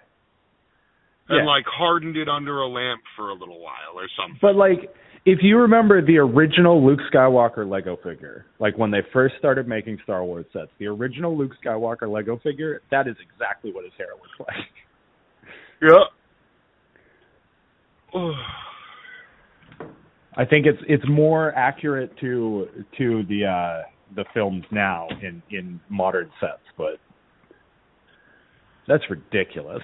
and 1.28 1.38
Yeah. 1.38 1.44
like 1.44 1.64
hardened 1.66 2.16
it 2.16 2.28
under 2.28 2.60
a 2.60 2.66
lamp 2.66 3.02
for 3.14 3.28
a 3.30 3.34
little 3.34 3.60
while 3.60 3.94
or 3.94 4.08
something. 4.16 4.38
But 4.40 4.56
like 4.56 4.92
if 5.26 5.38
you 5.42 5.58
remember 5.58 6.04
the 6.04 6.18
original 6.18 6.84
Luke 6.84 7.00
Skywalker 7.12 7.68
Lego 7.68 7.96
figure, 8.02 8.44
like 8.58 8.76
when 8.76 8.90
they 8.90 9.00
first 9.12 9.36
started 9.38 9.66
making 9.66 9.98
Star 10.02 10.22
Wars 10.22 10.44
sets, 10.52 10.70
the 10.78 10.86
original 10.86 11.36
Luke 11.36 11.52
Skywalker 11.64 12.10
Lego 12.12 12.38
figure, 12.42 12.82
that 12.90 13.08
is 13.08 13.16
exactly 13.22 13.72
what 13.72 13.84
his 13.84 13.92
hair 13.96 14.08
looks 14.12 14.38
like. 14.40 14.56
Yeah. 15.82 16.04
I 20.36 20.44
think 20.44 20.66
it's 20.66 20.78
it's 20.88 21.04
more 21.08 21.52
accurate 21.54 22.16
to 22.20 22.68
to 22.98 23.22
the 23.28 23.44
uh 23.44 23.82
the 24.14 24.24
films 24.32 24.64
now 24.70 25.08
in 25.22 25.42
in 25.50 25.80
modern 25.88 26.30
sets, 26.40 26.62
but 26.76 27.00
that's 28.86 29.02
ridiculous. 29.10 29.82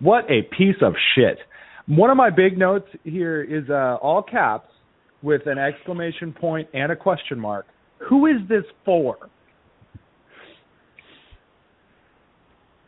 What 0.00 0.24
a 0.30 0.42
piece 0.56 0.76
of 0.82 0.94
shit. 1.14 1.38
One 1.90 2.08
of 2.08 2.16
my 2.16 2.30
big 2.30 2.56
notes 2.56 2.86
here 3.02 3.42
is 3.42 3.68
uh 3.68 3.96
all 4.00 4.22
caps 4.22 4.68
with 5.22 5.42
an 5.46 5.58
exclamation 5.58 6.32
point 6.32 6.68
and 6.72 6.92
a 6.92 6.96
question 6.96 7.38
mark. 7.38 7.66
Who 8.08 8.26
is 8.26 8.36
this 8.48 8.62
for? 8.84 9.16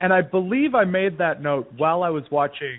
And 0.00 0.12
I 0.12 0.20
believe 0.22 0.76
I 0.76 0.84
made 0.84 1.18
that 1.18 1.42
note 1.42 1.72
while 1.76 2.04
I 2.04 2.10
was 2.10 2.22
watching 2.30 2.78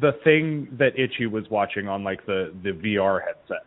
the 0.00 0.12
thing 0.22 0.68
that 0.78 0.96
Itchy 0.96 1.26
was 1.26 1.42
watching 1.50 1.88
on 1.88 2.04
like 2.04 2.24
the 2.24 2.54
the 2.62 2.70
VR 2.70 3.18
headset. 3.20 3.66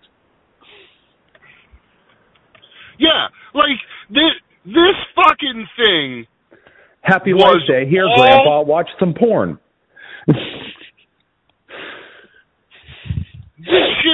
Yeah, 2.97 3.27
like 3.53 3.77
this 4.09 4.31
this 4.63 4.95
fucking 5.13 5.67
thing. 5.75 6.25
Happy 7.01 7.33
Life 7.33 7.67
Day. 7.67 7.85
Here, 7.89 8.05
all- 8.07 8.15
Grandpa, 8.15 8.61
watch 8.61 8.87
some 8.97 9.13
porn. 9.13 9.59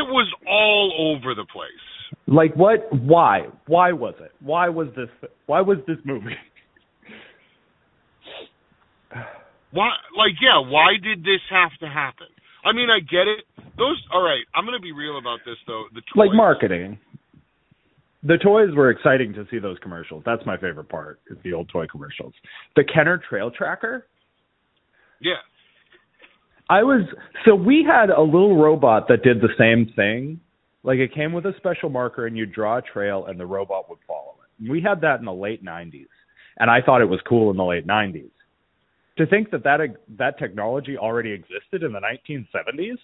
Was 0.07 0.31
all 0.47 1.15
over 1.15 1.35
the 1.35 1.45
place. 1.51 2.17
like 2.27 2.55
what? 2.55 2.91
Why? 2.93 3.47
Why 3.67 3.91
was 3.91 4.15
it? 4.19 4.31
Why 4.41 4.69
was 4.69 4.87
this? 4.95 5.09
Why 5.45 5.61
was 5.61 5.77
this 5.87 5.97
movie? 6.05 6.35
Why? 9.71 9.89
Like, 10.17 10.33
yeah. 10.41 10.59
Why 10.59 10.93
did 11.01 11.19
this 11.21 11.41
have 11.51 11.71
to 11.81 11.87
happen? 11.87 12.27
I 12.65 12.73
mean, 12.73 12.89
I 12.89 12.99
get 12.99 13.27
it. 13.27 13.45
Those. 13.77 14.01
All 14.13 14.21
right. 14.23 14.43
I'm 14.55 14.65
gonna 14.65 14.79
be 14.79 14.91
real 14.91 15.17
about 15.17 15.39
this 15.45 15.57
though. 15.67 15.85
The 15.93 16.01
toys. 16.01 16.27
Like 16.27 16.35
marketing. 16.35 16.99
The 18.23 18.37
toys 18.43 18.75
were 18.75 18.89
exciting 18.89 19.33
to 19.33 19.45
see 19.51 19.59
those 19.59 19.77
commercials. 19.81 20.23
That's 20.25 20.45
my 20.45 20.57
favorite 20.57 20.89
part. 20.89 21.19
Is 21.29 21.37
the 21.43 21.53
old 21.53 21.69
toy 21.69 21.85
commercials. 21.89 22.33
The 22.75 22.83
Kenner 22.83 23.21
Trail 23.29 23.51
Tracker. 23.51 24.05
Yeah. 25.21 25.33
I 26.69 26.83
was 26.83 27.01
so 27.45 27.55
we 27.55 27.85
had 27.87 28.09
a 28.09 28.21
little 28.21 28.57
robot 28.57 29.07
that 29.07 29.23
did 29.23 29.39
the 29.39 29.49
same 29.57 29.93
thing. 29.95 30.39
Like 30.83 30.99
it 30.99 31.13
came 31.13 31.33
with 31.33 31.45
a 31.45 31.53
special 31.57 31.89
marker 31.89 32.27
and 32.27 32.37
you 32.37 32.45
draw 32.45 32.77
a 32.77 32.81
trail 32.81 33.25
and 33.27 33.39
the 33.39 33.45
robot 33.45 33.89
would 33.89 33.99
follow 34.07 34.35
it. 34.43 34.69
We 34.69 34.81
had 34.81 35.01
that 35.01 35.19
in 35.19 35.25
the 35.25 35.33
late 35.33 35.63
90s. 35.63 36.07
And 36.59 36.69
I 36.71 36.81
thought 36.81 37.01
it 37.01 37.09
was 37.09 37.19
cool 37.27 37.51
in 37.51 37.57
the 37.57 37.63
late 37.63 37.85
90s. 37.85 38.31
To 39.17 39.25
think 39.25 39.51
that 39.51 39.63
that 39.63 39.79
that 40.17 40.37
technology 40.37 40.97
already 40.97 41.31
existed 41.31 41.83
in 41.83 41.93
the 41.93 41.99
1970s? 41.99 42.97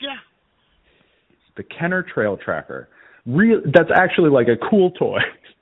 Yeah. 0.00 0.16
The 1.56 1.62
Kenner 1.62 2.02
Trail 2.02 2.36
Tracker. 2.36 2.88
Real 3.26 3.60
that's 3.72 3.90
actually 3.94 4.30
like 4.30 4.48
a 4.48 4.56
cool 4.68 4.90
toy. 4.92 5.18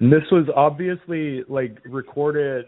And 0.00 0.10
this 0.10 0.22
was 0.32 0.46
obviously 0.56 1.42
like 1.48 1.78
recorded 1.84 2.66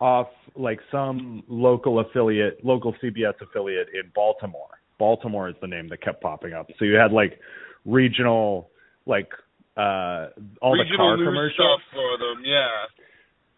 off 0.00 0.28
like 0.56 0.78
some 0.90 1.42
local 1.48 2.00
affiliate, 2.00 2.64
local 2.64 2.94
CBS 3.02 3.34
affiliate 3.40 3.88
in 3.94 4.10
Baltimore. 4.14 4.68
Baltimore 4.98 5.48
is 5.48 5.56
the 5.60 5.66
name 5.66 5.88
that 5.88 6.02
kept 6.02 6.22
popping 6.22 6.52
up. 6.52 6.68
So 6.78 6.84
you 6.84 6.94
had 6.94 7.12
like 7.12 7.38
regional, 7.84 8.70
like 9.06 9.30
uh 9.76 10.28
all 10.60 10.76
the 10.76 10.82
Regional 10.82 10.96
car 10.96 11.16
news 11.16 11.26
commercials, 11.26 11.80
for 11.92 12.18
them. 12.18 12.42
Yeah. 12.44 12.68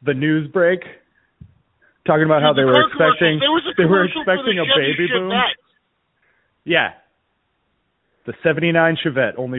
the 0.04 0.14
news 0.14 0.50
break, 0.52 0.80
talking 2.06 2.24
about 2.24 2.42
how 2.42 2.52
they 2.52 2.62
the 2.62 2.66
were 2.66 2.86
expecting 2.86 3.38
There 3.40 3.50
was 3.50 3.64
a 3.66 3.74
they 3.76 3.86
were 3.86 4.04
expecting 4.04 4.56
the 4.56 4.62
a 4.62 4.78
baby 4.78 5.08
boom. 5.08 5.32
Yeah. 6.64 6.90
The 8.26 8.34
79 8.44 8.98
Chevette, 9.04 9.32
only 9.36 9.58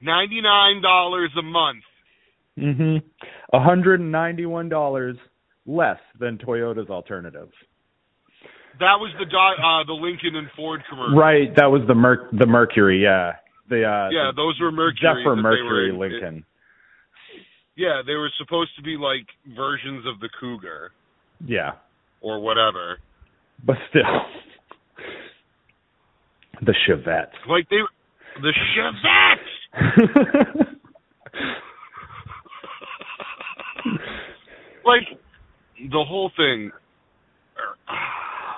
4142. 0.00 0.04
Ninety-nine 0.04 0.82
dollars 0.82 1.30
a 1.38 1.42
month. 1.42 1.84
Mhm. 2.58 3.02
A 3.52 3.58
$191 3.58 5.16
less 5.66 5.98
than 6.18 6.38
Toyota's 6.38 6.90
alternative. 6.90 7.48
That 8.80 8.98
was 8.98 9.12
the 9.18 9.24
uh, 9.26 9.84
the 9.86 9.92
Lincoln 9.92 10.36
and 10.36 10.48
Ford 10.56 10.82
commercial. 10.88 11.16
Right, 11.16 11.54
that 11.56 11.70
was 11.70 11.82
the 11.86 11.94
Mer- 11.94 12.28
the 12.32 12.46
Mercury, 12.46 13.02
yeah. 13.02 13.32
The 13.68 13.84
uh 13.84 14.08
Yeah, 14.10 14.30
those 14.34 14.58
were 14.60 14.72
Mercury. 14.72 15.22
Zephyr 15.22 15.36
Mercury 15.36 15.92
were, 15.92 16.08
Lincoln. 16.08 16.44
yeah, 17.76 18.02
they 18.06 18.14
were 18.14 18.30
supposed 18.38 18.74
to 18.76 18.82
be 18.82 18.96
like 18.96 19.26
versions 19.56 20.04
of 20.06 20.18
the 20.20 20.28
Cougar 20.40 20.92
Yeah. 21.44 21.72
or 22.20 22.40
whatever. 22.40 22.98
but 23.64 23.76
still, 23.90 24.02
the 26.62 26.74
Chevette. 26.88 27.30
Like 27.48 27.68
they, 27.68 27.76
the 28.40 28.52
Chevette. 28.74 29.46
like 34.84 35.02
the 35.90 36.04
whole 36.06 36.30
thing. 36.36 36.70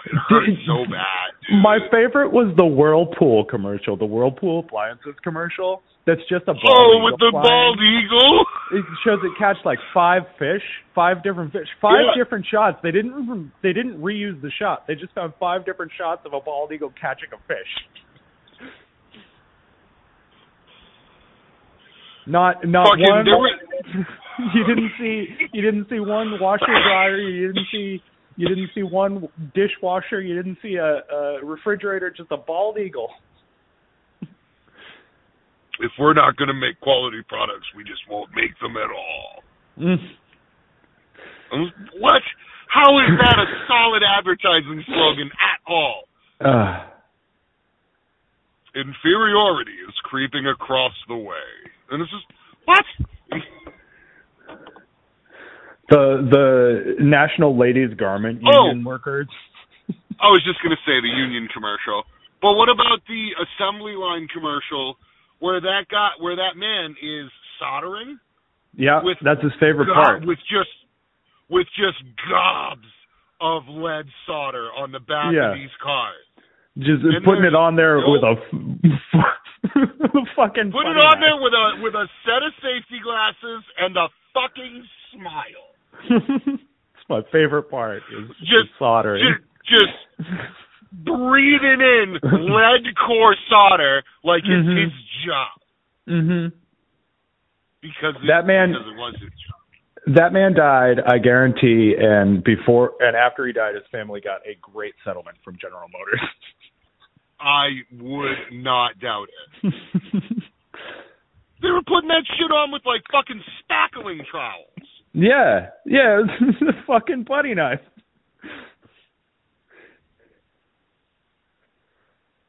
It 0.05 0.17
hurt 0.29 0.49
so 0.67 0.85
bad. 0.91 1.33
Dude. 1.49 1.63
My 1.63 1.79
favorite 1.91 2.33
was 2.33 2.53
the 2.57 2.67
Whirlpool 2.67 3.45
commercial, 3.45 3.97
the 3.97 4.07
Whirlpool 4.07 4.61
appliances 4.61 5.15
commercial. 5.23 5.83
That's 6.07 6.21
just 6.29 6.43
a 6.49 6.55
bald 6.55 6.67
oh 6.67 7.05
with 7.05 7.21
the 7.21 7.31
flying. 7.31 7.47
bald 7.47 7.79
eagle. 7.79 8.45
It 8.73 8.85
shows 9.05 9.21
it 9.23 9.39
catch 9.39 9.57
like 9.65 9.79
five 9.95 10.23
fish, 10.39 10.63
five 10.95 11.23
different 11.23 11.53
fish, 11.53 11.69
five 11.81 12.03
yeah. 12.03 12.25
different 12.25 12.47
shots. 12.51 12.79
They 12.83 12.91
didn't 12.91 13.53
they 13.63 13.73
didn't 13.73 14.01
reuse 14.03 14.41
the 14.43 14.51
shot. 14.59 14.87
They 14.89 14.97
just 14.97 15.15
found 15.15 15.35
five 15.39 15.65
different 15.65 15.93
shots 15.97 16.23
of 16.27 16.33
a 16.33 16.41
bald 16.41 16.73
eagle 16.73 16.93
catching 17.01 17.29
a 17.33 17.39
fish. 17.47 18.03
Not 22.27 22.67
not 22.67 22.87
Fucking 22.89 23.33
one. 23.33 24.07
You 24.55 24.65
didn't 24.65 24.91
see 24.99 25.27
you 25.53 25.61
didn't 25.61 25.89
see 25.91 26.01
one 26.01 26.39
washer 26.41 26.65
dryer. 26.67 27.19
You 27.19 27.49
didn't 27.49 27.67
see 27.71 28.03
you 28.37 28.49
didn't 28.49 28.71
see 28.75 28.83
one 28.83 29.29
dishwasher. 29.55 30.21
You 30.23 30.35
didn't 30.35 30.59
see 30.63 30.77
a, 30.77 31.03
a 31.15 31.45
refrigerator. 31.45 32.11
Just 32.11 32.33
a 32.33 32.39
bald 32.39 32.79
eagle. 32.79 33.11
If 35.81 35.91
we're 35.99 36.15
not 36.15 36.37
going 36.37 36.49
to 36.49 36.55
make 36.55 36.81
quality 36.81 37.19
products, 37.29 37.67
we 37.77 37.85
just 37.85 38.01
won't 38.09 38.31
make 38.35 38.59
them 38.61 38.77
at 38.77 38.91
all. 38.91 39.43
Mm. 39.79 39.97
What? 42.01 42.23
How 42.69 42.99
is 43.01 43.13
that 43.21 43.37
a 43.39 43.47
solid 43.69 44.03
advertising 44.03 44.83
slogan 44.87 45.29
at 45.29 45.61
all? 45.71 46.05
Uh. 46.41 46.89
Inferiority 48.75 49.77
is 49.87 49.95
creeping 50.05 50.47
across 50.47 50.93
the 51.09 51.17
way. 51.17 51.51
And 51.93 52.01
it's 52.03 52.11
just, 52.11 52.25
what? 52.65 52.85
The 55.91 56.25
the 56.25 57.05
National 57.05 57.59
Ladies 57.59 57.93
Garment 57.99 58.41
oh. 58.41 58.65
Union 58.65 58.85
oh. 58.87 58.89
workers. 58.89 59.29
I 60.21 60.33
was 60.33 60.41
just 60.47 60.63
gonna 60.63 60.81
say 60.87 61.01
the 61.03 61.13
union 61.13 61.49
commercial. 61.53 62.05
But 62.41 62.55
what 62.57 62.69
about 62.69 63.05
the 63.07 63.37
assembly 63.37 63.93
line 63.93 64.27
commercial 64.33 64.97
where 65.39 65.61
that 65.61 65.85
guy 65.91 66.11
where 66.19 66.37
that 66.37 66.57
man 66.57 66.97
is 67.03 67.31
soldering? 67.61 68.19
Yeah, 68.75 69.03
with 69.03 69.19
that's 69.23 69.43
his 69.43 69.53
favorite 69.61 69.93
part. 69.93 70.25
With 70.25 70.39
just 70.49 70.73
with 71.51 71.67
just 71.77 72.01
gobs 72.31 72.89
of 73.41 73.69
lead 73.69 74.07
solder 74.25 74.71
on 74.73 74.93
the 74.93 75.01
back 75.01 75.35
yeah. 75.35 75.53
of 75.53 75.59
these 75.59 75.75
cars. 75.83 76.25
Just 76.79 77.05
putting 77.25 77.45
it 77.45 77.55
on 77.55 77.77
there 77.77 78.01
with 78.01 78.25
a 78.25 78.35
fucking 80.37 80.73
put 80.73 80.89
it 80.89 80.99
on 81.05 81.21
there 81.21 81.37
with 81.37 81.53
a 81.53 81.83
with 81.85 81.95
a 81.95 82.09
set 82.25 82.41
of 82.41 82.53
safety 82.65 82.97
glasses 83.05 83.61
and 83.77 83.97
a 83.97 84.09
fucking 84.33 84.81
smile. 85.13 85.69
it's 86.57 87.09
my 87.09 87.21
favorite 87.31 87.69
part 87.69 88.03
is 88.09 88.29
just 88.41 88.73
soldering. 88.79 89.21
Just, 89.69 89.85
just 89.85 90.29
breathing 91.05 91.81
in 91.81 92.17
lead 92.23 92.85
core 93.07 93.37
solder 93.49 94.03
like 94.25 94.43
it's 94.45 94.67
mm-hmm. 94.67 94.77
his 94.77 94.93
job. 95.25 95.61
Mhm. 96.09 96.53
Because 97.83 98.15
it, 98.17 98.27
that 98.29 98.47
man 98.47 98.73
because 98.73 98.89
it 98.89 98.97
was 98.97 99.15
his 99.21 99.31
job. 99.45 99.61
That 100.17 100.33
man 100.33 100.55
died, 100.55 100.99
I 101.07 101.19
guarantee, 101.19 101.95
and 102.01 102.43
before 102.43 102.93
and 102.99 103.15
after 103.15 103.47
he 103.47 103.53
died, 103.53 103.75
his 103.75 103.85
family 103.93 104.21
got 104.21 104.41
a 104.47 104.57
great 104.61 104.95
settlement 105.05 105.37
from 105.45 105.59
General 105.61 105.89
Motors. 105.93 106.21
I 107.43 107.69
would 108.01 108.53
not 108.53 108.99
doubt 109.01 109.27
it. 109.65 109.73
they 111.63 111.71
were 111.71 111.83
putting 111.87 112.09
that 112.09 112.25
shit 112.39 112.51
on 112.53 112.71
with 112.71 112.83
like 112.87 113.03
fucking 113.11 113.43
spackling 113.61 114.25
trowels. 114.31 114.69
Yeah, 115.13 115.71
yeah, 115.85 116.21
a 116.69 116.87
fucking 116.87 117.25
putty 117.25 117.55
knife. 117.55 117.81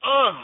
Ugh. 0.04 0.36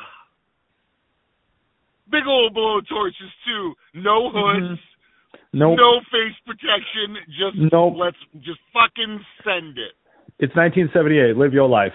Big 2.12 2.24
old 2.28 2.54
blow 2.54 2.80
torches 2.90 3.32
too. 3.46 3.74
No 3.94 4.32
hoods. 4.32 4.80
Mm-hmm. 4.80 5.60
Nope. 5.60 5.78
No 5.78 6.00
face 6.12 6.36
protection. 6.46 7.18
Just 7.28 7.72
nope. 7.72 7.94
let's 7.98 8.18
just 8.44 8.60
fucking 8.74 9.20
send 9.44 9.78
it. 9.78 9.94
It's 10.40 10.56
1978. 10.56 11.38
Live 11.38 11.54
your 11.54 11.68
life. 11.68 11.94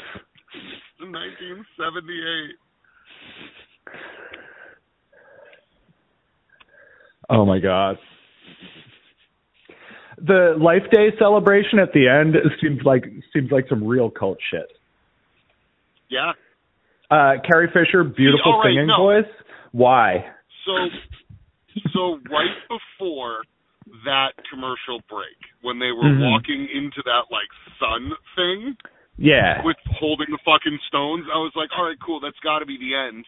1978. 1.01 2.57
Oh 7.31 7.45
my 7.45 7.59
god 7.59 7.99
the 10.19 10.55
Life 10.59 10.91
Day 10.93 11.09
celebration 11.19 11.79
at 11.79 11.93
the 11.93 12.09
end 12.09 12.37
seems 12.61 12.81
like 12.85 13.05
seems 13.33 13.51
like 13.51 13.67
some 13.69 13.85
real 13.85 14.11
cult 14.11 14.39
shit. 14.51 14.71
Yeah. 16.09 16.33
Uh, 17.11 17.35
Carrie 17.47 17.69
Fisher, 17.73 18.05
beautiful 18.05 18.59
right, 18.59 18.69
singing 18.71 18.87
no. 18.87 18.97
voice. 18.97 19.33
Why? 19.73 20.25
So, 20.65 20.73
so 21.93 22.19
right 22.31 22.57
before 22.69 23.43
that 24.05 24.33
commercial 24.51 25.03
break, 25.11 25.37
when 25.63 25.79
they 25.79 25.93
were 25.93 26.05
Mhm. 26.05 26.31
walking 26.31 26.69
into 26.73 27.03
that 27.05 27.25
like 27.31 27.49
sun 27.79 28.13
thing 28.35 28.77
Yeah. 29.17 29.65
with 29.65 29.77
holding 29.99 30.27
the 30.31 30.39
fucking 30.45 30.79
stones, 30.89 31.27
I 31.33 31.39
was 31.39 31.53
like, 31.55 31.71
all 31.77 31.87
right, 31.87 31.97
cool, 32.05 32.21
that's 32.21 32.39
got 32.43 32.59
to 32.61 32.67
be 32.67 32.79
the 32.79 32.95
end. 32.95 33.25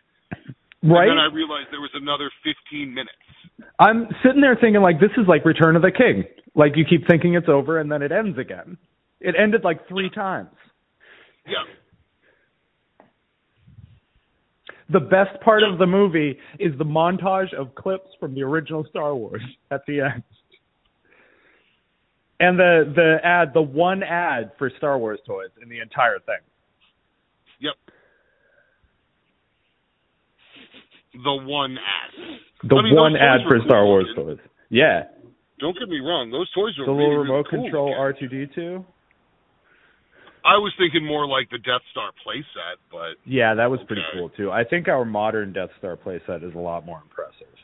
right. 0.82 1.08
And 1.08 1.10
then 1.10 1.18
I 1.18 1.32
realized 1.32 1.68
there 1.70 1.80
was 1.80 1.94
another 1.94 2.30
15 2.42 2.92
minutes. 2.92 3.14
I'm 3.78 4.08
sitting 4.24 4.40
there 4.40 4.56
thinking 4.60 4.82
like 4.82 5.00
this 5.00 5.12
is 5.16 5.26
like 5.28 5.44
Return 5.44 5.76
of 5.76 5.82
the 5.82 5.92
King. 5.92 6.24
Like 6.54 6.72
you 6.76 6.84
keep 6.88 7.06
thinking 7.06 7.34
it's 7.34 7.48
over 7.48 7.78
and 7.78 7.90
then 7.90 8.02
it 8.02 8.12
ends 8.12 8.38
again. 8.38 8.76
It 9.20 9.34
ended 9.38 9.62
like 9.64 9.86
three 9.88 10.10
times. 10.10 10.50
Yeah. 11.46 11.64
The 14.88 15.00
best 15.00 15.40
part 15.42 15.62
of 15.62 15.78
the 15.78 15.86
movie 15.86 16.38
is 16.60 16.76
the 16.78 16.84
montage 16.84 17.52
of 17.54 17.74
clips 17.74 18.08
from 18.20 18.34
the 18.34 18.42
original 18.42 18.84
Star 18.88 19.14
Wars 19.14 19.42
at 19.70 19.80
the 19.86 20.00
end. 20.00 20.22
And 22.38 22.58
the 22.58 22.92
the 22.94 23.16
ad, 23.24 23.52
the 23.54 23.62
one 23.62 24.02
ad 24.02 24.52
for 24.58 24.70
Star 24.76 24.98
Wars 24.98 25.20
toys 25.26 25.50
in 25.62 25.68
the 25.68 25.80
entire 25.80 26.18
thing. 26.18 26.42
Yep. 27.60 27.74
The 31.14 31.32
one 31.48 31.78
ad. 31.78 32.68
The 32.68 32.76
I 32.76 32.82
mean, 32.82 32.94
one 32.94 33.16
ad 33.16 33.40
for 33.48 33.58
Star 33.64 33.82
cool 33.82 33.88
Wars 33.88 34.06
toys. 34.14 34.38
Yeah. 34.68 35.04
Don't 35.58 35.78
get 35.78 35.88
me 35.88 36.00
wrong; 36.00 36.30
those 36.30 36.50
toys 36.52 36.76
were 36.78 36.84
The 36.84 36.92
really, 36.92 37.08
little 37.08 37.22
really 37.24 37.30
remote 37.30 37.46
cool 37.50 37.62
control. 37.62 37.94
R 37.96 38.12
two 38.12 38.28
D 38.28 38.44
two. 38.54 38.84
I 40.44 40.58
was 40.58 40.72
thinking 40.78 41.04
more 41.04 41.26
like 41.26 41.50
the 41.50 41.58
Death 41.58 41.82
Star 41.90 42.10
playset, 42.22 42.76
but 42.92 43.16
Yeah, 43.24 43.54
that 43.54 43.70
was 43.70 43.80
pretty 43.86 44.02
cool 44.14 44.28
too. 44.28 44.52
I 44.52 44.62
think 44.62 44.88
our 44.88 45.04
modern 45.04 45.52
Death 45.52 45.70
Star 45.78 45.96
playset 45.96 46.46
is 46.46 46.54
a 46.54 46.58
lot 46.58 46.84
more 46.84 47.00
impressive. 47.02 47.55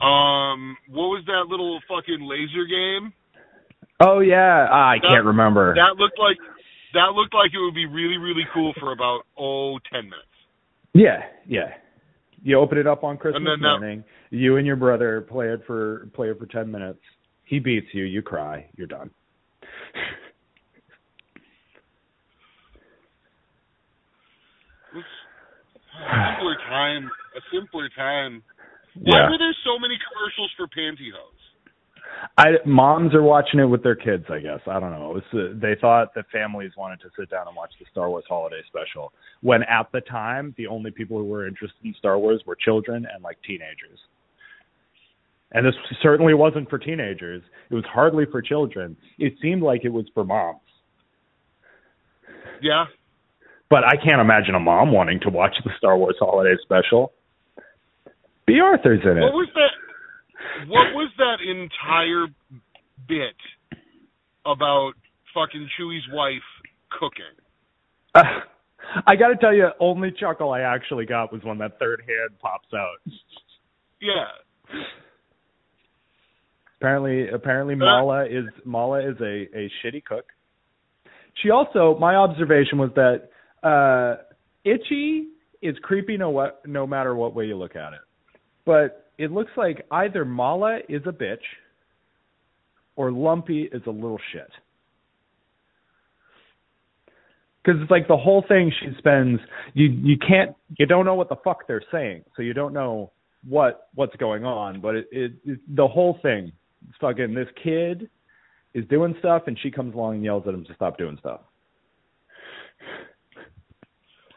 Um, 0.00 0.76
what 0.88 1.08
was 1.08 1.24
that 1.26 1.46
little 1.48 1.80
fucking 1.88 2.20
laser 2.22 2.64
game? 2.66 3.12
Oh 4.00 4.20
yeah, 4.20 4.68
ah, 4.70 4.90
I 4.90 4.98
That- 5.02 5.08
can't 5.08 5.24
remember. 5.24 5.74
That 5.74 5.96
looked 5.96 6.18
like 6.18 6.36
that 6.94 7.12
looked 7.14 7.34
like 7.34 7.52
it 7.52 7.58
would 7.58 7.74
be 7.74 7.86
really, 7.86 8.16
really 8.16 8.46
cool 8.54 8.72
for 8.78 8.92
about 8.92 9.22
oh 9.36 9.78
ten 9.92 10.04
minutes. 10.04 10.28
yeah, 10.94 11.24
yeah. 11.46 11.74
You 12.44 12.58
open 12.60 12.78
it 12.78 12.86
up 12.86 13.02
on 13.02 13.16
Christmas 13.18 13.42
that- 13.44 13.58
morning. 13.80 14.04
You 14.30 14.56
and 14.56 14.66
your 14.66 14.76
brother 14.76 15.20
play 15.22 15.48
it 15.48 15.64
for 15.66 16.08
play 16.14 16.30
it 16.30 16.38
for 16.38 16.46
ten 16.46 16.70
minutes. 16.70 17.00
He 17.44 17.58
beats 17.58 17.88
you. 17.92 18.04
You 18.04 18.22
cry. 18.22 18.66
You're 18.76 18.86
done. 18.86 19.10
A 24.94 26.32
simpler 26.34 26.56
time. 26.68 27.10
A 27.36 27.40
simpler 27.52 27.88
time. 27.96 28.42
Why 29.00 29.18
Yeah. 29.18 29.30
were 29.30 29.38
there 29.38 29.54
so 29.64 29.78
many 29.78 29.98
commercials 29.98 30.52
for 30.56 30.66
pantyhose? 30.66 31.34
I 32.36 32.58
moms 32.64 33.14
are 33.14 33.22
watching 33.22 33.60
it 33.60 33.66
with 33.66 33.82
their 33.82 33.94
kids. 33.94 34.24
I 34.28 34.40
guess 34.40 34.60
I 34.66 34.80
don't 34.80 34.90
know. 34.90 35.10
It 35.10 35.14
was, 35.14 35.34
uh, 35.34 35.52
they 35.54 35.76
thought 35.76 36.14
that 36.14 36.28
families 36.30 36.72
wanted 36.76 37.00
to 37.00 37.10
sit 37.16 37.30
down 37.30 37.46
and 37.46 37.54
watch 37.54 37.72
the 37.78 37.84
Star 37.90 38.08
Wars 38.08 38.24
Holiday 38.28 38.62
Special. 38.66 39.12
When 39.42 39.62
at 39.64 39.90
the 39.92 40.00
time, 40.00 40.54
the 40.56 40.66
only 40.66 40.90
people 40.90 41.18
who 41.18 41.24
were 41.24 41.46
interested 41.46 41.84
in 41.84 41.94
Star 41.94 42.18
Wars 42.18 42.42
were 42.46 42.56
children 42.56 43.06
and 43.12 43.22
like 43.22 43.40
teenagers. 43.42 44.00
And 45.52 45.64
this 45.64 45.74
certainly 46.02 46.34
wasn't 46.34 46.68
for 46.68 46.78
teenagers. 46.78 47.42
It 47.70 47.74
was 47.74 47.84
hardly 47.84 48.26
for 48.26 48.42
children. 48.42 48.96
It 49.18 49.34
seemed 49.40 49.62
like 49.62 49.84
it 49.84 49.92
was 49.92 50.06
for 50.12 50.24
moms. 50.24 50.60
Yeah. 52.60 52.86
But 53.70 53.84
I 53.84 53.96
can't 53.96 54.20
imagine 54.20 54.54
a 54.54 54.60
mom 54.60 54.92
wanting 54.92 55.20
to 55.20 55.30
watch 55.30 55.54
the 55.64 55.70
Star 55.78 55.96
Wars 55.96 56.16
Holiday 56.18 56.56
Special. 56.62 57.12
Bea 58.48 58.60
Arthur's 58.60 59.00
in 59.04 59.18
it. 59.18 59.20
What 59.20 59.34
was 59.34 59.48
that? 59.54 60.68
What 60.68 60.94
was 60.94 61.10
that 61.18 61.36
entire 61.44 62.26
bit 63.06 63.36
about 64.46 64.92
fucking 65.34 65.68
Chewie's 65.78 66.02
wife 66.12 66.42
cooking? 66.90 67.24
Uh, 68.14 68.22
I 69.06 69.16
got 69.16 69.28
to 69.28 69.36
tell 69.36 69.54
you, 69.54 69.68
only 69.80 70.10
chuckle 70.18 70.50
I 70.50 70.60
actually 70.60 71.04
got 71.04 71.32
was 71.32 71.42
when 71.44 71.58
that 71.58 71.78
third 71.78 72.00
hand 72.00 72.38
pops 72.40 72.68
out. 72.74 73.12
Yeah. 74.00 74.80
Apparently, 76.80 77.28
apparently 77.28 77.74
Uh. 77.74 77.84
Malla 77.84 78.24
is 78.26 78.46
Malla 78.64 79.00
is 79.00 79.20
a 79.20 79.46
a 79.54 79.70
shitty 79.84 80.04
cook. 80.04 80.24
She 81.42 81.50
also, 81.50 81.96
my 82.00 82.14
observation 82.14 82.78
was 82.78 82.90
that 82.94 83.28
uh 83.62 84.22
Itchy 84.64 85.28
is 85.60 85.76
creepy 85.82 86.16
no 86.16 86.30
what 86.30 86.66
no 86.66 86.86
matter 86.86 87.14
what 87.14 87.34
way 87.34 87.44
you 87.46 87.56
look 87.56 87.76
at 87.76 87.92
it. 87.92 88.00
But 88.68 89.06
it 89.16 89.32
looks 89.32 89.50
like 89.56 89.86
either 89.90 90.26
Malla 90.26 90.80
is 90.90 91.00
a 91.06 91.10
bitch 91.10 91.38
or 92.96 93.10
Lumpy 93.10 93.62
is 93.62 93.80
a 93.86 93.90
little 93.90 94.18
shit. 94.30 94.50
Because 97.64 97.80
it's 97.80 97.90
like 97.90 98.08
the 98.08 98.16
whole 98.18 98.44
thing 98.46 98.70
she 98.78 98.88
spends 98.98 99.40
you 99.72 99.86
you 99.86 100.18
can't 100.18 100.54
you 100.78 100.84
don't 100.84 101.06
know 101.06 101.14
what 101.14 101.30
the 101.30 101.36
fuck 101.42 101.66
they're 101.66 101.82
saying, 101.90 102.24
so 102.36 102.42
you 102.42 102.52
don't 102.52 102.74
know 102.74 103.10
what 103.48 103.88
what's 103.94 104.14
going 104.16 104.44
on. 104.44 104.82
But 104.82 104.96
it, 104.96 105.08
it, 105.12 105.32
it 105.46 105.60
the 105.74 105.88
whole 105.88 106.18
thing, 106.20 106.52
it's 106.90 106.98
fucking 107.00 107.32
this 107.32 107.48
kid 107.64 108.10
is 108.74 108.84
doing 108.88 109.14
stuff, 109.18 109.44
and 109.46 109.58
she 109.62 109.70
comes 109.70 109.94
along 109.94 110.16
and 110.16 110.24
yells 110.24 110.44
at 110.46 110.52
him 110.52 110.66
to 110.66 110.74
stop 110.74 110.98
doing 110.98 111.16
stuff. 111.20 111.40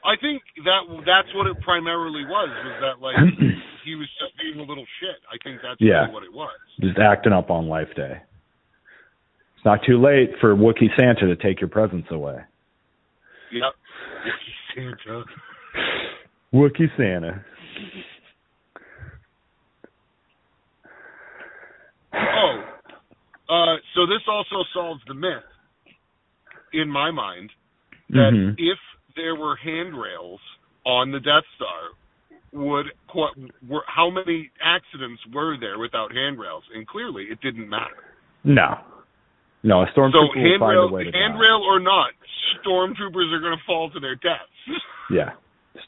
I 0.05 0.15
think 0.21 0.41
that 0.63 0.87
that's 1.05 1.35
what 1.35 1.47
it 1.47 1.59
primarily 1.63 2.23
was. 2.23 2.49
Was 2.49 2.79
that 2.79 3.03
like 3.03 3.15
he 3.83 3.95
was 3.95 4.07
just 4.19 4.37
being 4.37 4.59
a 4.59 4.63
little 4.67 4.85
shit. 4.99 5.17
I 5.31 5.37
think 5.43 5.61
that's 5.61 5.79
Yeah. 5.79 6.01
really 6.01 6.13
what 6.13 6.23
it 6.23 6.33
was. 6.33 6.59
Just 6.79 6.97
acting 6.99 7.33
up 7.33 7.49
on 7.49 7.67
Life 7.67 7.93
Day. 7.95 8.21
It's 9.55 9.65
not 9.65 9.83
too 9.83 9.99
late 10.01 10.37
for 10.39 10.55
Wookiee 10.55 10.95
Santa 10.99 11.27
to 11.27 11.35
take 11.35 11.61
your 11.61 11.69
presents 11.69 12.09
away. 12.11 12.41
Yep. 13.51 13.75
Wookiee 14.25 14.95
Santa. 14.97 15.25
Wookiee 16.53 16.97
Santa. 16.97 17.45
Oh, 22.13 22.63
uh, 23.49 23.75
so 23.95 24.05
this 24.05 24.21
also 24.27 24.63
solves 24.73 25.01
the 25.07 25.13
myth 25.13 25.43
in 26.73 26.89
my 26.89 27.11
mind 27.11 27.51
that 28.09 28.33
Mhm. 28.33 28.55
if 28.57 28.79
there 29.15 29.35
were 29.35 29.55
handrails 29.55 30.41
on 30.85 31.11
the 31.11 31.19
Death 31.19 31.45
Star, 31.55 31.89
would 32.53 32.87
what 33.13 33.31
were 33.67 33.83
how 33.87 34.09
many 34.09 34.51
accidents 34.63 35.21
were 35.33 35.57
there 35.59 35.79
without 35.79 36.11
handrails? 36.13 36.63
And 36.75 36.85
clearly, 36.87 37.25
it 37.31 37.39
didn't 37.41 37.69
matter. 37.69 38.03
No. 38.43 38.77
No, 39.63 39.83
a 39.83 39.85
stormtrooper 39.95 40.11
So 40.11 40.21
will 40.21 40.33
find 40.33 40.37
a 40.37 40.49
handrail, 40.59 40.91
way 40.91 41.03
to 41.05 41.11
die. 41.11 41.17
handrail 41.19 41.61
or 41.63 41.79
not, 41.79 42.11
stormtroopers 42.65 43.31
are 43.31 43.39
going 43.39 43.55
to 43.57 43.63
fall 43.65 43.89
to 43.91 43.99
their 43.99 44.15
deaths. 44.15 44.49
Yeah. 45.11 45.31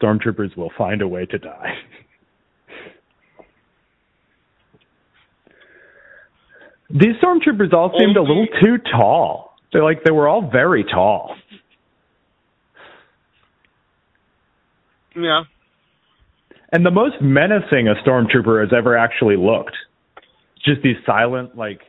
Stormtroopers 0.01 0.55
will 0.57 0.71
find 0.77 1.01
a 1.01 1.07
way 1.07 1.25
to 1.25 1.37
die. 1.37 1.75
These 6.89 7.15
stormtroopers 7.23 7.73
all 7.73 7.91
seemed 7.97 8.17
a 8.17 8.21
little 8.21 8.45
too 8.61 8.77
tall. 8.91 9.55
They're 9.71 9.83
like 9.83 10.03
they 10.03 10.11
were 10.11 10.27
all 10.27 10.49
very 10.51 10.83
tall. 10.83 11.35
yeah. 15.15 15.43
And 16.73 16.83
the 16.83 16.91
most 16.91 17.21
menacing 17.21 17.87
a 17.87 17.93
stormtrooper 18.03 18.59
has 18.63 18.73
ever 18.75 18.97
actually 18.97 19.37
looked. 19.37 19.75
Just 20.65 20.81
these 20.81 20.95
silent, 21.05 21.55
like 21.55 21.79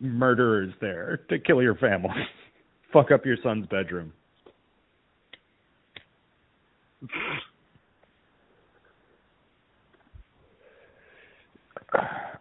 murderers 0.00 0.74
there 0.80 1.20
to 1.28 1.38
kill 1.38 1.62
your 1.62 1.76
family. 1.76 2.10
Fuck 2.92 3.12
up 3.12 3.24
your 3.24 3.36
son's 3.42 3.66
bedroom. 3.66 4.12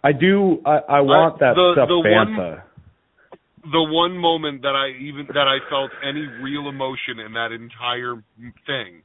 I 0.03 0.11
do 0.11 0.59
I, 0.65 0.77
I 0.89 0.99
uh, 0.99 1.03
want 1.03 1.39
that 1.39 1.53
the- 1.53 1.73
stuffed 1.75 1.89
the 1.89 1.99
one- 1.99 2.61
the 3.71 3.83
one 3.93 4.17
moment 4.17 4.63
that 4.63 4.75
I 4.75 4.89
even 4.99 5.27
that 5.27 5.47
I 5.47 5.59
felt 5.69 5.91
any 6.03 6.25
real 6.41 6.67
emotion 6.67 7.19
in 7.19 7.33
that 7.33 7.51
entire 7.51 8.15
thing 8.65 9.03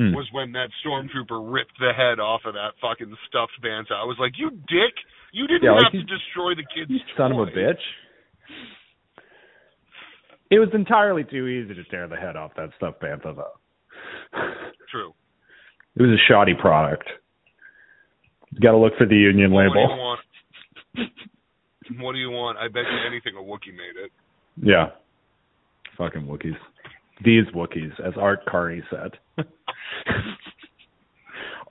Hmm. 0.00 0.14
was 0.16 0.24
when 0.32 0.52
that 0.52 0.70
stormtrooper 0.80 1.36
ripped 1.52 1.76
the 1.78 1.92
head 1.92 2.18
off 2.20 2.40
of 2.46 2.54
that 2.54 2.72
fucking 2.80 3.12
stuffed 3.28 3.52
bantha. 3.62 3.92
I 3.92 4.04
was 4.04 4.16
like, 4.18 4.32
"You 4.38 4.48
dick! 4.50 4.94
You 5.32 5.46
didn't 5.46 5.64
Yeah, 5.64 5.72
like 5.72 5.92
have 5.92 5.92
to 5.92 6.02
destroy 6.04 6.54
the 6.54 6.64
kid's 6.74 6.90
You 6.90 6.98
son 7.16 7.32
of 7.32 7.38
a 7.38 7.46
bitch. 7.50 7.80
It 10.50 10.58
was 10.58 10.68
entirely 10.74 11.22
too 11.24 11.46
easy 11.46 11.74
to 11.74 11.84
tear 11.84 12.08
the 12.08 12.16
head 12.16 12.34
off 12.36 12.52
that 12.56 12.70
stuffed 12.76 13.00
bantha, 13.00 13.36
though. 13.36 13.52
True. 14.90 15.12
It 15.96 16.02
was 16.02 16.10
a 16.10 16.22
shoddy 16.28 16.54
product. 16.54 17.04
Got 18.60 18.72
to 18.72 18.78
look 18.78 18.94
for 18.98 19.06
the 19.06 19.14
union 19.16 19.52
What 19.52 19.62
do 19.62 19.68
you 19.68 19.74
label. 19.86 19.96
want? 19.98 20.20
What 21.98 22.12
do 22.12 22.18
you 22.18 22.30
want? 22.30 22.58
I 22.58 22.66
bet 22.68 22.82
you 22.90 22.98
anything 23.06 23.34
a 23.38 23.42
Wookiee 23.42 23.76
made 23.76 24.02
it. 24.04 24.10
Yeah. 24.60 24.86
Fucking 25.96 26.22
Wookiees. 26.22 26.56
These 27.24 27.44
Wookiees, 27.54 27.98
as 28.06 28.14
Art 28.16 28.44
Carney 28.46 28.82
said. 28.90 29.12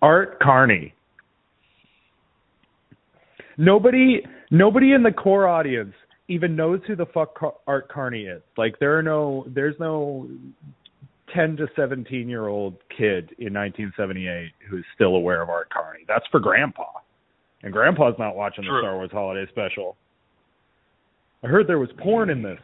Art 0.01 0.39
Carney. 0.39 0.93
Nobody, 3.57 4.21
nobody 4.51 4.93
in 4.93 5.03
the 5.03 5.11
core 5.11 5.47
audience 5.47 5.93
even 6.29 6.55
knows 6.55 6.79
who 6.87 6.95
the 6.95 7.07
fuck 7.07 7.35
Car- 7.37 7.55
Art 7.67 7.89
Carney 7.89 8.23
is. 8.23 8.41
Like 8.57 8.79
there 8.79 8.97
are 8.97 9.03
no, 9.03 9.45
there's 9.53 9.75
no 9.79 10.29
ten 11.35 11.57
to 11.57 11.67
seventeen 11.75 12.29
year 12.29 12.47
old 12.47 12.75
kid 12.89 13.35
in 13.37 13.53
1978 13.53 14.51
who's 14.69 14.85
still 14.95 15.15
aware 15.15 15.41
of 15.41 15.49
Art 15.49 15.69
Carney. 15.71 16.05
That's 16.07 16.25
for 16.31 16.39
Grandpa, 16.39 16.85
and 17.63 17.73
Grandpa's 17.73 18.15
not 18.17 18.35
watching 18.35 18.63
the 18.63 18.79
Star 18.81 18.95
Wars 18.95 19.09
Holiday 19.11 19.49
Special. 19.51 19.97
I 21.43 21.47
heard 21.47 21.67
there 21.67 21.79
was 21.79 21.89
porn 21.97 22.29
in 22.29 22.41
this. 22.41 22.59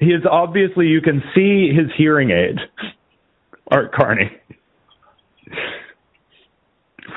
He 0.00 0.06
is 0.06 0.22
obviously 0.28 0.86
you 0.86 1.00
can 1.02 1.22
see 1.34 1.68
his 1.74 1.86
hearing 1.96 2.30
aid. 2.30 2.56
Art 3.70 3.92
Carney. 3.92 4.30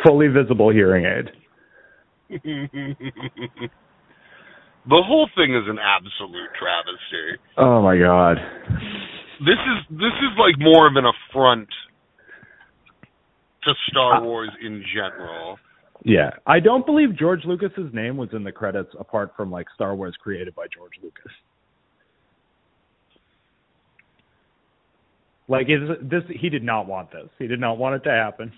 Fully 0.05 0.27
visible 0.27 0.69
hearing 0.69 1.05
aid. 1.05 1.31
the 2.43 3.69
whole 4.89 5.29
thing 5.35 5.55
is 5.55 5.63
an 5.67 5.77
absolute 5.79 6.49
travesty. 6.59 7.41
Oh 7.57 7.81
my 7.81 7.97
god. 7.97 8.37
This 9.39 9.59
is 9.59 9.85
this 9.89 10.13
is 10.21 10.37
like 10.37 10.55
more 10.59 10.87
of 10.87 10.95
an 10.95 11.05
affront 11.05 11.69
to 13.63 13.73
Star 13.89 14.15
Uh, 14.15 14.23
Wars 14.23 14.49
in 14.61 14.83
general. 14.93 15.57
Yeah. 16.03 16.31
I 16.45 16.59
don't 16.59 16.85
believe 16.85 17.17
George 17.17 17.45
Lucas's 17.45 17.93
name 17.93 18.17
was 18.17 18.29
in 18.33 18.43
the 18.43 18.51
credits 18.51 18.89
apart 18.99 19.31
from 19.37 19.51
like 19.51 19.67
Star 19.73 19.95
Wars 19.95 20.15
created 20.21 20.53
by 20.53 20.65
George 20.75 20.93
Lucas. 21.01 21.31
Like 25.47 25.67
is 25.69 25.89
this 26.01 26.23
he 26.39 26.49
did 26.49 26.63
not 26.63 26.87
want 26.87 27.11
this. 27.11 27.29
He 27.37 27.47
did 27.47 27.59
not 27.59 27.77
want 27.77 27.95
it 27.95 28.03
to 28.07 28.11
happen. 28.11 28.53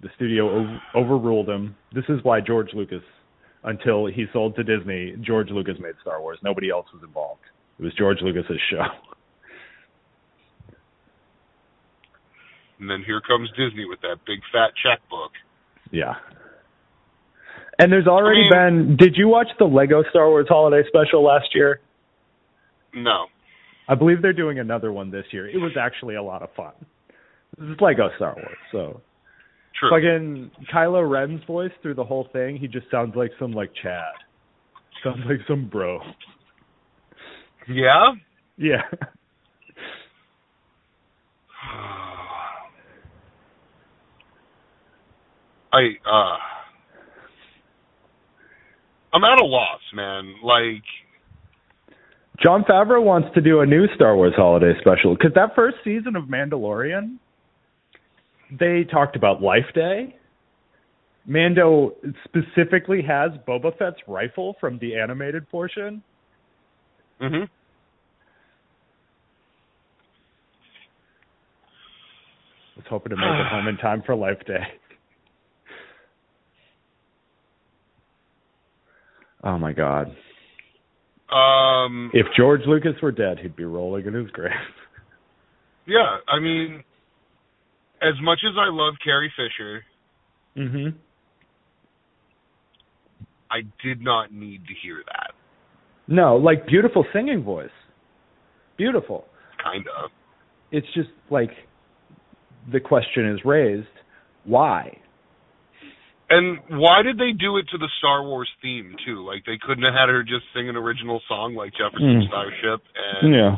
The 0.00 0.08
studio 0.16 0.50
over, 0.50 0.80
overruled 0.96 1.48
him. 1.48 1.76
This 1.94 2.04
is 2.08 2.18
why 2.22 2.40
George 2.40 2.70
Lucas 2.74 3.02
until 3.64 4.06
he 4.06 4.24
sold 4.32 4.56
to 4.56 4.64
Disney, 4.64 5.14
George 5.20 5.50
Lucas 5.50 5.76
made 5.78 5.94
Star 6.00 6.20
Wars. 6.20 6.38
Nobody 6.42 6.70
else 6.70 6.86
was 6.92 7.02
involved. 7.04 7.42
It 7.78 7.84
was 7.84 7.94
George 7.94 8.18
Lucas's 8.20 8.60
show. 8.70 8.82
And 12.82 12.90
then 12.90 13.04
here 13.06 13.20
comes 13.20 13.48
Disney 13.50 13.84
with 13.88 14.00
that 14.00 14.16
big 14.26 14.40
fat 14.52 14.72
checkbook. 14.82 15.30
Yeah. 15.92 16.14
And 17.78 17.92
there's 17.92 18.08
already 18.08 18.48
I 18.52 18.70
been 18.70 18.96
did 18.96 19.14
you 19.16 19.28
watch 19.28 19.46
the 19.60 19.66
Lego 19.66 20.02
Star 20.10 20.28
Wars 20.28 20.46
holiday 20.48 20.82
special 20.88 21.22
last 21.22 21.54
year? 21.54 21.80
No. 22.92 23.26
I 23.88 23.94
believe 23.94 24.22
they're 24.22 24.32
doing 24.32 24.58
another 24.58 24.92
one 24.92 25.10
this 25.10 25.24
year. 25.32 25.48
It 25.48 25.58
was 25.58 25.72
actually 25.78 26.14
a 26.14 26.22
lot 26.22 26.42
of 26.42 26.50
fun. 26.56 26.72
This 27.58 27.68
is 27.68 27.76
Lego 27.80 28.08
Star 28.16 28.34
Wars, 28.36 28.56
so 28.70 29.00
True. 29.78 29.90
fucking 29.90 30.50
Kylo 30.72 31.08
Ren's 31.08 31.42
voice 31.44 31.72
through 31.82 31.94
the 31.94 32.04
whole 32.04 32.28
thing, 32.32 32.56
he 32.56 32.66
just 32.68 32.90
sounds 32.90 33.14
like 33.16 33.30
some 33.38 33.52
like 33.52 33.70
Chad. 33.82 34.12
Sounds 35.04 35.20
like 35.28 35.38
some 35.48 35.68
bro. 35.68 35.98
yeah? 37.68 38.12
Yeah. 38.56 38.82
I 45.72 45.96
uh 46.06 46.36
I'm 49.14 49.24
at 49.24 49.40
a 49.40 49.44
loss, 49.44 49.80
man. 49.94 50.34
Like 50.42 50.82
Jon 52.40 52.64
Favreau 52.64 53.02
wants 53.02 53.28
to 53.34 53.40
do 53.40 53.60
a 53.60 53.66
new 53.66 53.86
Star 53.94 54.16
Wars 54.16 54.32
holiday 54.36 54.72
special 54.80 55.14
because 55.14 55.32
that 55.34 55.54
first 55.54 55.76
season 55.84 56.16
of 56.16 56.24
Mandalorian, 56.24 57.18
they 58.58 58.84
talked 58.84 59.16
about 59.16 59.42
Life 59.42 59.66
Day, 59.74 60.16
Mando 61.26 61.94
specifically 62.24 63.00
has 63.02 63.30
Boba 63.46 63.76
Fett's 63.78 64.00
rifle 64.08 64.56
from 64.60 64.78
the 64.78 64.96
animated 64.96 65.48
portion. 65.50 66.02
Mhm. 67.20 67.48
was 72.74 72.86
hoping 72.88 73.10
to 73.10 73.16
make 73.16 73.24
it 73.24 73.46
home 73.46 73.68
in 73.68 73.76
time 73.76 74.02
for 74.02 74.14
Life 74.16 74.44
Day. 74.46 74.62
Oh 79.44 79.58
my 79.58 79.72
God! 79.72 80.16
Um. 81.32 82.10
If 82.12 82.26
George 82.36 82.60
Lucas 82.66 83.00
were 83.02 83.12
dead, 83.12 83.38
he'd 83.40 83.56
be 83.56 83.64
rolling 83.64 84.06
in 84.06 84.14
his 84.14 84.30
grave. 84.30 84.52
Yeah, 85.84 86.18
I 86.28 86.38
mean, 86.38 86.84
as 88.00 88.14
much 88.22 88.38
as 88.48 88.54
I 88.56 88.68
love 88.70 88.94
Carrie 89.02 89.32
Fisher, 89.36 89.84
Mhm. 90.56 90.94
I 93.50 93.62
did 93.82 94.00
not 94.00 94.32
need 94.32 94.64
to 94.68 94.74
hear 94.80 95.02
that. 95.08 95.32
No, 96.06 96.36
like 96.36 96.66
beautiful 96.68 97.04
singing 97.12 97.42
voice. 97.42 97.72
Beautiful. 98.76 99.26
Kind 99.60 99.86
of. 100.00 100.10
It's 100.70 100.86
just 100.94 101.10
like 101.30 101.50
the 102.70 102.78
question 102.78 103.28
is 103.28 103.44
raised, 103.44 103.88
why? 104.44 104.96
And 106.32 106.80
why 106.80 107.02
did 107.04 107.18
they 107.20 107.36
do 107.36 107.58
it 107.60 107.68
to 107.72 107.78
the 107.78 107.90
Star 108.00 108.24
Wars 108.24 108.48
theme 108.64 108.96
too? 109.04 109.20
Like 109.20 109.44
they 109.44 109.58
couldn't 109.60 109.84
have 109.84 109.92
had 109.92 110.08
her 110.08 110.22
just 110.24 110.48
sing 110.56 110.68
an 110.72 110.76
original 110.80 111.20
song 111.28 111.52
like 111.54 111.72
Jefferson 111.76 112.24
Mm. 112.24 112.28
Starship 112.32 112.80
and 112.96 113.34
Yeah. 113.34 113.56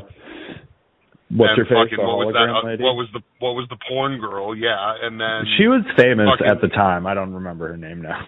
What's 1.30 1.54
and 1.54 1.56
your 1.62 1.66
face? 1.66 1.90
fucking 1.94 2.02
the 2.02 2.06
what 2.06 2.26
was 2.26 2.34
that? 2.34 2.50
uh, 2.50 2.66
lady? 2.66 2.82
what 2.82 2.94
was 2.98 3.08
the 3.14 3.22
what 3.38 3.54
was 3.54 3.66
the 3.70 3.78
porn 3.88 4.18
girl? 4.18 4.54
Yeah, 4.58 4.74
and 5.06 5.20
then 5.20 5.46
she 5.56 5.66
was 5.70 5.82
famous 5.96 6.26
fucking- 6.30 6.46
at 6.50 6.60
the 6.60 6.68
time. 6.68 7.06
I 7.06 7.14
don't 7.14 7.32
remember 7.34 7.68
her 7.68 7.76
name 7.78 8.02
now. 8.02 8.26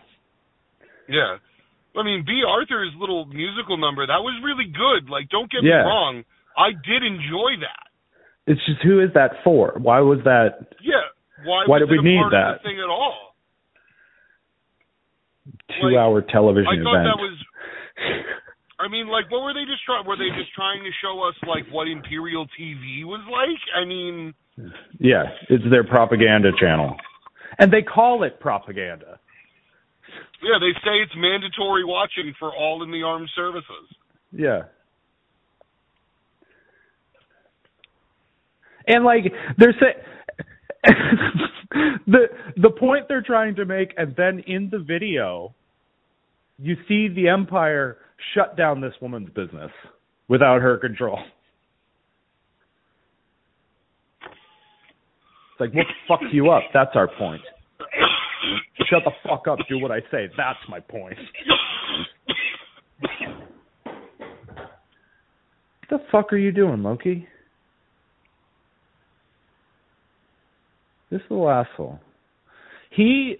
yeah. 1.08 1.38
I 1.96 2.02
mean, 2.04 2.24
Bea 2.26 2.44
Arthur's 2.46 2.92
little 3.00 3.24
musical 3.24 3.78
number 3.78 4.04
that 4.06 4.20
was 4.20 4.36
really 4.44 4.68
good. 4.68 5.08
Like, 5.08 5.30
don't 5.30 5.50
get 5.50 5.64
me 5.64 5.70
wrong, 5.72 6.24
I 6.56 6.72
did 6.72 7.02
enjoy 7.02 7.56
that. 7.64 7.88
It's 8.46 8.60
just 8.66 8.82
who 8.82 9.00
is 9.00 9.10
that 9.14 9.42
for? 9.42 9.74
Why 9.80 10.00
was 10.00 10.20
that 10.24 10.70
Yeah. 10.80 11.02
Why? 11.44 11.64
Why 11.66 11.78
did 11.80 11.90
we 11.90 11.98
need 12.02 12.20
that? 12.32 12.62
Thing 12.62 12.78
at 12.78 12.88
all? 12.88 13.25
Two-hour 15.80 16.22
television 16.22 16.66
I 16.68 16.82
thought 16.82 17.00
event? 17.00 17.08
that 17.10 17.18
was. 17.20 17.36
I 18.78 18.88
mean, 18.88 19.08
like, 19.08 19.30
what 19.30 19.42
were 19.42 19.54
they 19.54 19.64
just 19.64 19.82
trying? 19.84 20.04
Were 20.06 20.16
they 20.16 20.28
just 20.36 20.52
trying 20.54 20.82
to 20.84 20.90
show 21.02 21.22
us 21.26 21.34
like 21.48 21.64
what 21.72 21.88
Imperial 21.88 22.46
TV 22.58 23.04
was 23.04 23.24
like? 23.30 23.58
I 23.74 23.84
mean, 23.86 24.34
Yeah, 25.00 25.24
it's 25.48 25.64
their 25.70 25.84
propaganda 25.84 26.50
channel, 26.60 26.94
and 27.58 27.72
they 27.72 27.82
call 27.82 28.22
it 28.22 28.38
propaganda. 28.38 29.18
yeah, 30.42 30.58
they 30.60 30.72
say 30.84 31.00
it's 31.02 31.12
mandatory 31.16 31.84
watching 31.84 32.34
for 32.38 32.54
all 32.54 32.82
in 32.82 32.90
the 32.90 33.02
armed 33.02 33.30
services. 33.34 33.88
Yeah. 34.30 34.62
And 38.86 39.04
like 39.04 39.32
they're 39.58 39.74
saying 39.80 40.94
the 42.06 42.26
the 42.56 42.70
point 42.70 43.06
they're 43.08 43.22
trying 43.22 43.54
to 43.56 43.64
make 43.64 43.92
and 43.96 44.14
then 44.16 44.40
in 44.46 44.68
the 44.70 44.78
video 44.78 45.54
you 46.58 46.76
see 46.88 47.08
the 47.08 47.28
empire 47.28 47.98
shut 48.34 48.56
down 48.56 48.80
this 48.80 48.94
woman's 49.00 49.28
business 49.30 49.70
without 50.28 50.62
her 50.62 50.78
control. 50.78 51.18
It's 55.52 55.60
like 55.60 55.74
what 55.74 55.86
fucks 56.08 56.32
you 56.32 56.50
up? 56.50 56.62
That's 56.72 56.90
our 56.94 57.08
point. 57.18 57.42
Shut 58.88 59.02
the 59.04 59.10
fuck 59.28 59.48
up, 59.48 59.58
do 59.68 59.78
what 59.80 59.90
I 59.90 60.00
say. 60.10 60.28
That's 60.36 60.58
my 60.68 60.80
point. 60.80 61.18
What 65.88 66.00
the 66.00 66.06
fuck 66.10 66.32
are 66.32 66.36
you 66.36 66.52
doing, 66.52 66.82
Loki? 66.82 67.26
This 71.16 71.24
little 71.30 71.48
asshole. 71.48 71.98
He 72.90 73.36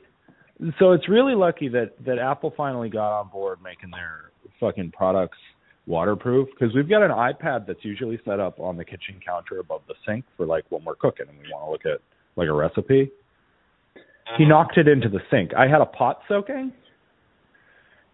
so 0.79 0.93
it's 0.93 1.11
really 1.11 1.35
lucky 1.35 1.69
that 1.69 1.93
that 2.07 2.19
Apple 2.19 2.55
finally 2.57 2.89
got 2.89 3.21
on 3.21 3.29
board 3.29 3.59
making 3.63 3.91
their 3.91 4.31
fucking 4.59 4.93
products 4.93 5.37
waterproof 5.87 6.49
because 6.59 6.75
we've 6.75 6.89
got 6.89 7.03
an 7.03 7.11
iPad 7.11 7.67
that's 7.67 7.85
usually 7.85 8.19
set 8.25 8.41
up 8.41 8.59
on 8.59 8.79
the 8.79 8.85
kitchen 8.85 9.21
counter 9.25 9.59
above 9.59 9.83
the 9.89 9.95
sink 10.07 10.25
for 10.39 10.47
like 10.47 10.65
when 10.71 10.85
we're 10.85 10.95
cooking 10.95 11.27
and 11.29 11.37
we 11.37 11.45
want 11.53 11.67
to 11.67 11.71
look 11.71 11.97
at 11.97 12.01
like 12.37 12.49
a 12.49 12.53
recipe. 12.53 13.11
He 13.95 14.01
uh-huh. 14.01 14.45
knocked 14.49 14.79
it 14.79 14.89
into 14.89 15.11
the 15.11 15.21
sink. 15.31 15.53
I 15.55 15.69
had 15.69 15.83
a 15.83 15.87
pot 15.87 16.21
soaking 16.29 16.73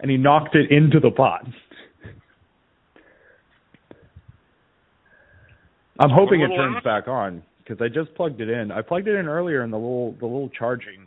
and 0.01 0.11
he 0.11 0.17
knocked 0.17 0.57
it 0.57 0.73
into 0.73 0.99
the 0.99 1.13
pot. 1.13 1.47
I'm 6.01 6.11
hoping 6.11 6.41
it 6.41 6.49
turns 6.49 6.83
back 6.83 7.07
on 7.07 7.45
because 7.63 7.83
I 7.83 7.89
just 7.89 8.15
plugged 8.15 8.41
it 8.41 8.49
in. 8.49 8.71
I 8.71 8.83
plugged 8.83 9.09
it 9.09 9.15
in 9.15 9.27
earlier 9.27 9.63
and 9.63 9.73
the 9.73 9.77
little 9.77 10.13
the 10.21 10.27
little 10.27 10.51
charging 10.51 11.07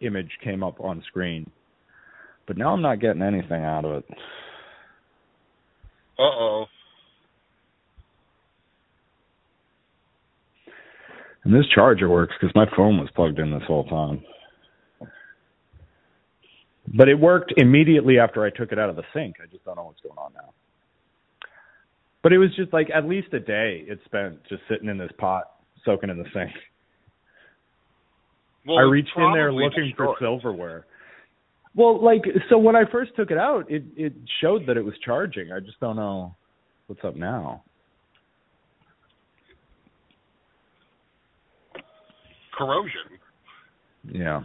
image 0.00 0.30
came 0.42 0.62
up 0.62 0.80
on 0.80 1.02
screen. 1.06 1.50
But 2.46 2.56
now 2.56 2.72
I'm 2.72 2.82
not 2.82 3.00
getting 3.00 3.22
anything 3.22 3.64
out 3.64 3.84
of 3.84 3.96
it. 3.96 4.04
Uh 6.18 6.22
oh. 6.22 6.64
And 11.44 11.54
this 11.54 11.66
charger 11.74 12.08
works 12.08 12.34
because 12.40 12.54
my 12.54 12.66
phone 12.76 12.98
was 12.98 13.08
plugged 13.14 13.38
in 13.38 13.52
this 13.52 13.62
whole 13.66 13.84
time. 13.84 14.22
But 16.96 17.08
it 17.08 17.18
worked 17.18 17.52
immediately 17.56 18.18
after 18.18 18.44
I 18.44 18.50
took 18.50 18.72
it 18.72 18.78
out 18.78 18.90
of 18.90 18.96
the 18.96 19.04
sink. 19.12 19.36
I 19.42 19.46
just 19.46 19.64
don't 19.64 19.76
know 19.76 19.84
what's 19.84 20.00
going 20.00 20.18
on 20.18 20.32
now. 20.34 20.52
But 22.22 22.32
it 22.32 22.38
was 22.38 22.54
just 22.56 22.72
like 22.72 22.88
at 22.94 23.06
least 23.06 23.32
a 23.32 23.40
day 23.40 23.84
it 23.86 24.00
spent 24.04 24.38
just 24.48 24.62
sitting 24.68 24.88
in 24.88 24.98
this 24.98 25.12
pot, 25.18 25.44
soaking 25.86 26.10
in 26.10 26.18
the 26.18 26.26
sink. 26.34 26.50
Well, 28.66 28.78
I 28.78 28.82
reached 28.82 29.12
in 29.16 29.32
there 29.32 29.48
probably 29.48 29.64
looking 29.64 29.92
for 29.96 30.16
silverware. 30.20 30.84
Well, 31.74 32.02
like 32.04 32.22
so 32.50 32.58
when 32.58 32.76
I 32.76 32.82
first 32.90 33.12
took 33.16 33.30
it 33.30 33.38
out, 33.38 33.70
it 33.70 33.84
it 33.96 34.12
showed 34.42 34.66
that 34.66 34.76
it 34.76 34.84
was 34.84 34.94
charging. 35.02 35.52
I 35.52 35.60
just 35.60 35.80
don't 35.80 35.96
know 35.96 36.34
what's 36.88 37.04
up 37.04 37.16
now. 37.16 37.62
corrosion. 42.56 43.18
Yeah. 44.10 44.42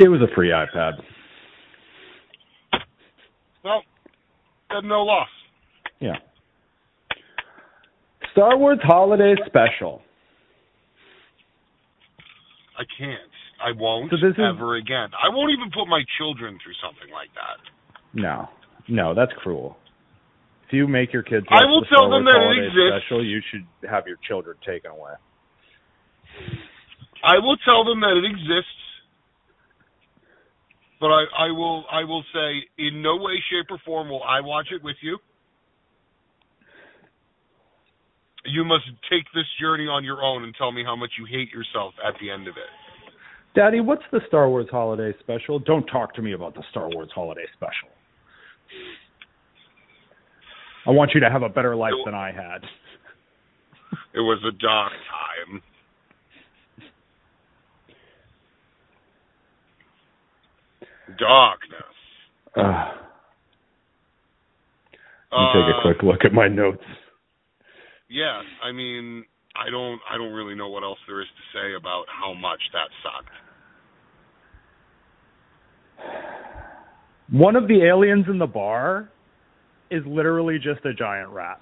It 0.00 0.08
was 0.08 0.20
a 0.20 0.34
free 0.34 0.50
iPad. 0.50 0.92
Well, 3.64 3.82
then 4.70 4.88
no 4.88 5.02
loss. 5.02 5.28
Yeah. 6.00 6.16
Star 8.32 8.56
Wars 8.56 8.78
Holiday 8.82 9.34
Special. 9.46 10.02
I 12.78 12.84
can't. 12.98 13.20
I 13.62 13.72
won't 13.76 14.10
So 14.10 14.16
this 14.16 14.34
is- 14.34 14.40
ever 14.40 14.76
again. 14.76 15.10
I 15.12 15.28
won't 15.28 15.52
even 15.52 15.70
put 15.70 15.86
my 15.86 16.02
children 16.16 16.58
through 16.64 16.74
something 16.82 17.12
like 17.12 17.28
that. 17.34 17.58
No. 18.14 18.48
No, 18.88 19.14
that's 19.14 19.32
cruel. 19.34 19.76
If 20.66 20.72
you 20.72 20.86
make 20.88 21.12
your 21.12 21.22
kids 21.22 21.46
I 21.50 21.64
will 21.66 21.80
the 21.82 21.86
tell 21.88 22.06
Star 22.08 22.10
them 22.10 22.24
Wars 22.24 22.56
that 22.56 22.62
it 22.62 22.66
exists. 22.66 23.06
Special, 23.06 23.24
you 23.24 23.40
should 23.50 23.66
have 23.90 24.06
your 24.06 24.16
children 24.26 24.56
taken 24.64 24.90
away. 24.92 25.12
I 27.22 27.38
will 27.38 27.56
tell 27.58 27.84
them 27.84 28.00
that 28.00 28.16
it 28.16 28.24
exists, 28.24 28.80
but 31.00 31.08
I, 31.08 31.24
I 31.36 31.50
will 31.50 31.84
I 31.90 32.04
will 32.04 32.24
say 32.32 32.64
in 32.78 33.02
no 33.02 33.16
way, 33.16 33.34
shape, 33.50 33.66
or 33.70 33.78
form 33.84 34.08
will 34.08 34.22
I 34.22 34.40
watch 34.40 34.68
it 34.72 34.82
with 34.82 34.96
you. 35.02 35.18
You 38.44 38.64
must 38.64 38.84
take 39.10 39.24
this 39.34 39.44
journey 39.60 39.86
on 39.86 40.02
your 40.04 40.22
own 40.22 40.44
and 40.44 40.54
tell 40.56 40.72
me 40.72 40.82
how 40.84 40.96
much 40.96 41.10
you 41.18 41.26
hate 41.26 41.50
yourself 41.52 41.92
at 42.06 42.14
the 42.20 42.30
end 42.30 42.48
of 42.48 42.56
it. 42.56 42.70
Daddy, 43.54 43.80
what's 43.80 44.04
the 44.12 44.20
Star 44.28 44.48
Wars 44.48 44.66
Holiday 44.70 45.12
Special? 45.20 45.58
Don't 45.58 45.84
talk 45.86 46.14
to 46.14 46.22
me 46.22 46.32
about 46.32 46.54
the 46.54 46.62
Star 46.70 46.88
Wars 46.88 47.10
Holiday 47.14 47.44
Special. 47.54 47.88
I 50.86 50.90
want 50.90 51.10
you 51.14 51.20
to 51.20 51.28
have 51.28 51.42
a 51.42 51.48
better 51.48 51.76
life 51.76 51.92
than 52.04 52.14
I 52.14 52.32
had. 52.32 52.62
It 54.12 54.18
was 54.20 54.40
a 54.44 54.50
dark 54.60 54.92
time. 54.92 55.62
Darkness. 61.18 61.82
Uh, 62.56 62.92
let 65.32 65.40
me 65.40 65.46
take 65.54 65.74
a 65.74 65.78
Uh, 65.78 65.82
quick 65.82 66.02
look 66.02 66.24
at 66.24 66.32
my 66.32 66.48
notes. 66.48 66.82
Yeah, 68.10 68.42
I 68.62 68.72
mean, 68.72 69.24
I 69.54 69.70
don't, 69.70 70.00
I 70.10 70.18
don't 70.18 70.32
really 70.32 70.56
know 70.56 70.68
what 70.68 70.82
else 70.82 70.98
there 71.06 71.20
is 71.20 71.28
to 71.28 71.58
say 71.58 71.74
about 71.78 72.06
how 72.08 72.34
much 72.34 72.58
that 72.72 72.88
sucked. 73.02 73.30
One 77.30 77.54
of 77.54 77.68
the 77.68 77.84
aliens 77.84 78.26
in 78.28 78.38
the 78.38 78.46
bar 78.48 79.10
is 79.90 80.02
literally 80.06 80.56
just 80.58 80.84
a 80.84 80.92
giant 80.92 81.30
rat. 81.30 81.60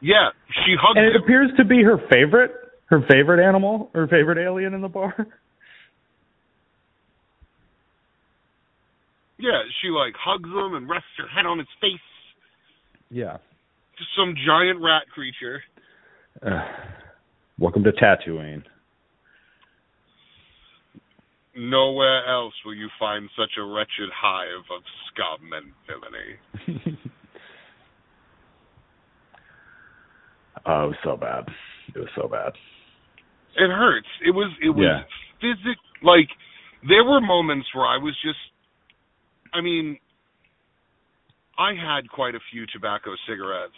Yeah, 0.00 0.28
she 0.64 0.76
hugged 0.80 0.98
and 0.98 1.06
it 1.06 1.16
him. 1.16 1.22
appears 1.22 1.50
to 1.56 1.64
be 1.64 1.82
her 1.82 1.98
favorite, 2.10 2.52
her 2.86 3.00
favorite 3.10 3.44
animal, 3.44 3.90
her 3.94 4.06
favorite 4.06 4.38
alien 4.38 4.74
in 4.74 4.82
the 4.82 4.88
bar. 4.88 5.14
Yeah, 9.38 9.62
she 9.82 9.88
like 9.88 10.14
hugs 10.18 10.48
him 10.48 10.74
and 10.74 10.88
rests 10.88 11.08
her 11.18 11.28
head 11.28 11.44
on 11.46 11.58
his 11.58 11.68
face. 11.80 12.00
Yeah. 13.10 13.38
Just 13.98 14.10
some 14.16 14.34
giant 14.46 14.80
rat 14.82 15.04
creature. 15.12 15.62
Uh, 16.44 16.64
welcome 17.58 17.82
to 17.84 17.92
Tatooine. 17.92 18.62
Nowhere 21.56 22.26
else 22.30 22.52
will 22.66 22.74
you 22.74 22.88
find 22.98 23.30
such 23.38 23.52
a 23.58 23.64
wretched 23.64 24.10
hive 24.14 24.64
of 24.76 24.82
scum 25.08 25.52
and 25.54 25.72
villainy. 26.68 26.98
oh, 30.66 30.84
it 30.84 30.88
was 30.88 30.96
so 31.02 31.16
bad. 31.16 31.44
It 31.94 31.98
was 32.00 32.08
so 32.14 32.28
bad. 32.28 32.52
It 33.56 33.70
hurts. 33.70 34.08
It 34.26 34.32
was 34.32 34.52
it 34.62 34.68
was 34.68 34.84
Yeah. 34.84 35.04
physic 35.40 35.78
like 36.02 36.28
there 36.86 37.04
were 37.04 37.22
moments 37.22 37.66
where 37.74 37.86
I 37.86 37.96
was 37.96 38.14
just 38.22 38.36
I 39.54 39.62
mean 39.62 39.98
I 41.58 41.72
had 41.74 42.08
quite 42.10 42.34
a 42.34 42.40
few 42.52 42.66
tobacco 42.72 43.10
cigarettes 43.28 43.72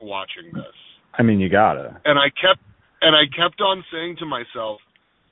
watching 0.00 0.52
this. 0.52 0.74
I 1.18 1.22
mean, 1.22 1.40
you 1.40 1.48
gotta. 1.48 2.00
And 2.04 2.18
I 2.18 2.28
kept 2.30 2.60
and 3.02 3.14
I 3.14 3.24
kept 3.36 3.60
on 3.60 3.84
saying 3.92 4.16
to 4.20 4.26
myself, 4.26 4.80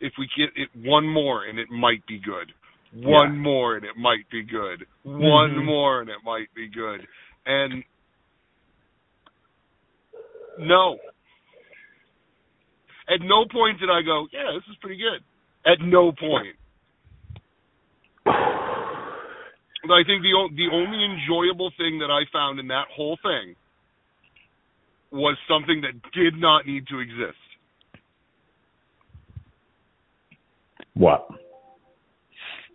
if 0.01 0.13
we 0.19 0.29
get 0.37 0.51
it 0.57 0.69
one 0.87 1.07
more 1.09 1.45
and 1.47 1.59
it 1.59 1.71
might 1.71 2.05
be 2.07 2.19
good. 2.19 2.53
One 2.93 3.35
Yeah. 3.35 3.41
more 3.41 3.77
and 3.77 3.85
it 3.87 3.97
might 3.97 4.29
be 4.31 4.43
good. 4.43 4.87
One 5.05 5.55
Mhm. 5.57 5.65
more 5.65 6.01
and 6.01 6.11
it 6.11 6.23
might 6.25 6.53
be 6.55 6.69
good. 6.69 7.07
And 7.47 7.85
no. 10.59 10.99
At 13.09 13.21
no 13.21 13.47
point 13.47 13.81
did 13.81 13.91
I 13.91 14.03
go, 14.03 14.29
yeah, 14.33 14.53
this 14.53 14.67
is 14.69 14.77
pretty 14.77 14.97
good. 14.97 15.23
At 15.65 15.81
no 15.81 16.13
point. 16.13 16.57
I 19.85 20.05
think 20.07 20.23
the 20.23 20.33
the 20.55 20.69
only 20.73 21.05
enjoyable 21.05 21.71
thing 21.77 21.99
that 21.99 22.11
I 22.11 22.23
found 22.33 22.59
in 22.61 22.69
that 22.69 22.87
whole 22.95 23.19
thing 23.23 23.55
was 25.11 25.37
something 25.49 25.81
that 25.83 25.93
did 26.13 26.35
not 26.41 26.67
need 26.67 26.87
to 26.89 27.01
exist. 27.01 27.37
What? 30.95 31.27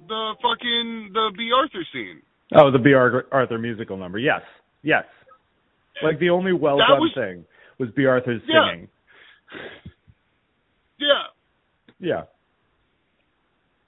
The 0.08 0.34
fucking 0.41 1.10
the 1.13 1.32
Bea 1.38 1.52
Arthur 1.56 1.86
scene. 1.93 2.22
Oh, 2.56 2.72
the 2.72 2.80
B. 2.80 2.93
Ar- 2.93 3.26
Arthur 3.32 3.58
musical 3.58 3.98
number. 3.98 4.20
Yes. 4.20 4.41
Yes. 4.84 5.04
Like 6.04 6.20
the 6.20 6.30
only 6.30 6.54
well 6.54 6.78
done 6.78 7.00
was- 7.00 7.12
thing 7.15 7.46
was 7.80 7.89
Bea 7.91 8.06
Arthur's 8.06 8.41
Yeah. 8.48 8.70
singing. 8.72 8.88
Yeah. 11.00 11.24
Yeah. 12.00 12.24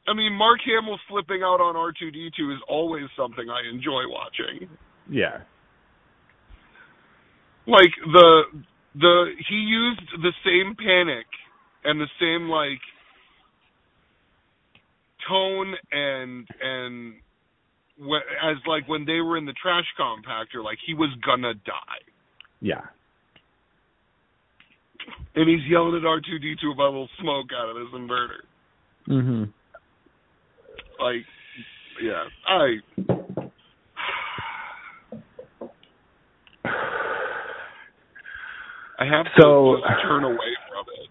I 0.08 0.14
mean, 0.14 0.34
Mark 0.34 0.60
Hamill 0.66 0.98
flipping 1.08 1.44
out 1.44 1.62
on 1.62 1.76
R2D2 1.76 2.54
is 2.54 2.62
always 2.68 3.06
something 3.16 3.46
I 3.50 3.70
enjoy 3.70 4.04
watching. 4.08 4.70
Yeah. 5.10 5.42
Like 7.68 7.94
the 8.12 8.42
the 8.96 9.26
he 9.48 9.56
used 9.56 10.02
the 10.22 10.34
same 10.44 10.76
panic 10.76 11.28
and 11.84 12.02
the 12.02 12.08
same 12.20 12.50
like 12.50 12.82
tone 15.28 15.76
and 15.92 16.48
and 16.60 17.14
as 18.44 18.58
like 18.66 18.88
when 18.88 19.06
they 19.06 19.20
were 19.22 19.38
in 19.38 19.46
the 19.46 19.54
trash 19.62 19.86
compactor 20.00 20.64
like 20.64 20.78
he 20.88 20.94
was 20.94 21.10
gonna 21.24 21.54
die. 21.54 22.02
Yeah. 22.62 22.82
And 25.36 25.48
he's 25.48 25.70
yelling 25.70 25.96
at 25.96 26.02
R2D2 26.02 26.74
about 26.74 26.88
a 26.88 26.92
little 26.92 27.10
smoke 27.22 27.48
out 27.56 27.70
of 27.70 27.76
this 27.76 27.94
inverter. 27.94 28.44
Mm 29.08 29.24
Mhm. 29.24 29.54
Like 31.00 31.26
yeah, 32.02 32.24
I 32.48 32.76
I 39.00 39.06
have 39.06 39.26
to 39.26 39.42
So- 39.42 39.82
turn 40.04 40.24
away 40.24 40.56
from 40.68 40.86
it. 41.02 41.10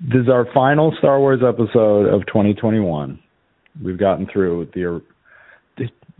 This 0.00 0.22
is 0.24 0.28
our 0.28 0.44
final 0.52 0.92
Star 0.98 1.18
Wars 1.18 1.40
episode 1.42 2.06
of 2.12 2.26
2021. 2.26 3.18
We've 3.82 3.96
gotten 3.98 4.26
through 4.26 4.66
the 4.74 4.84
er, 4.84 5.00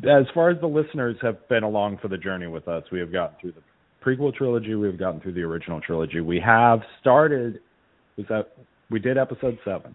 as 0.08 0.26
far 0.32 0.48
as 0.48 0.58
the 0.60 0.66
listeners 0.66 1.16
have 1.20 1.46
been 1.48 1.62
along 1.62 1.98
for 1.98 2.08
the 2.08 2.16
journey 2.16 2.46
with 2.46 2.66
us, 2.66 2.82
we 2.90 2.98
have 2.98 3.12
gotten 3.12 3.36
through 3.40 3.52
the 3.52 3.62
prequel 4.02 4.34
trilogy, 4.34 4.74
we 4.74 4.86
have 4.86 4.98
gotten 4.98 5.20
through 5.20 5.34
the 5.34 5.42
original 5.42 5.80
trilogy. 5.80 6.20
We 6.20 6.40
have 6.40 6.80
started 7.00 7.60
was 8.16 8.26
that 8.28 8.52
we 8.90 8.98
did 8.98 9.16
episode 9.18 9.58
7. 9.64 9.94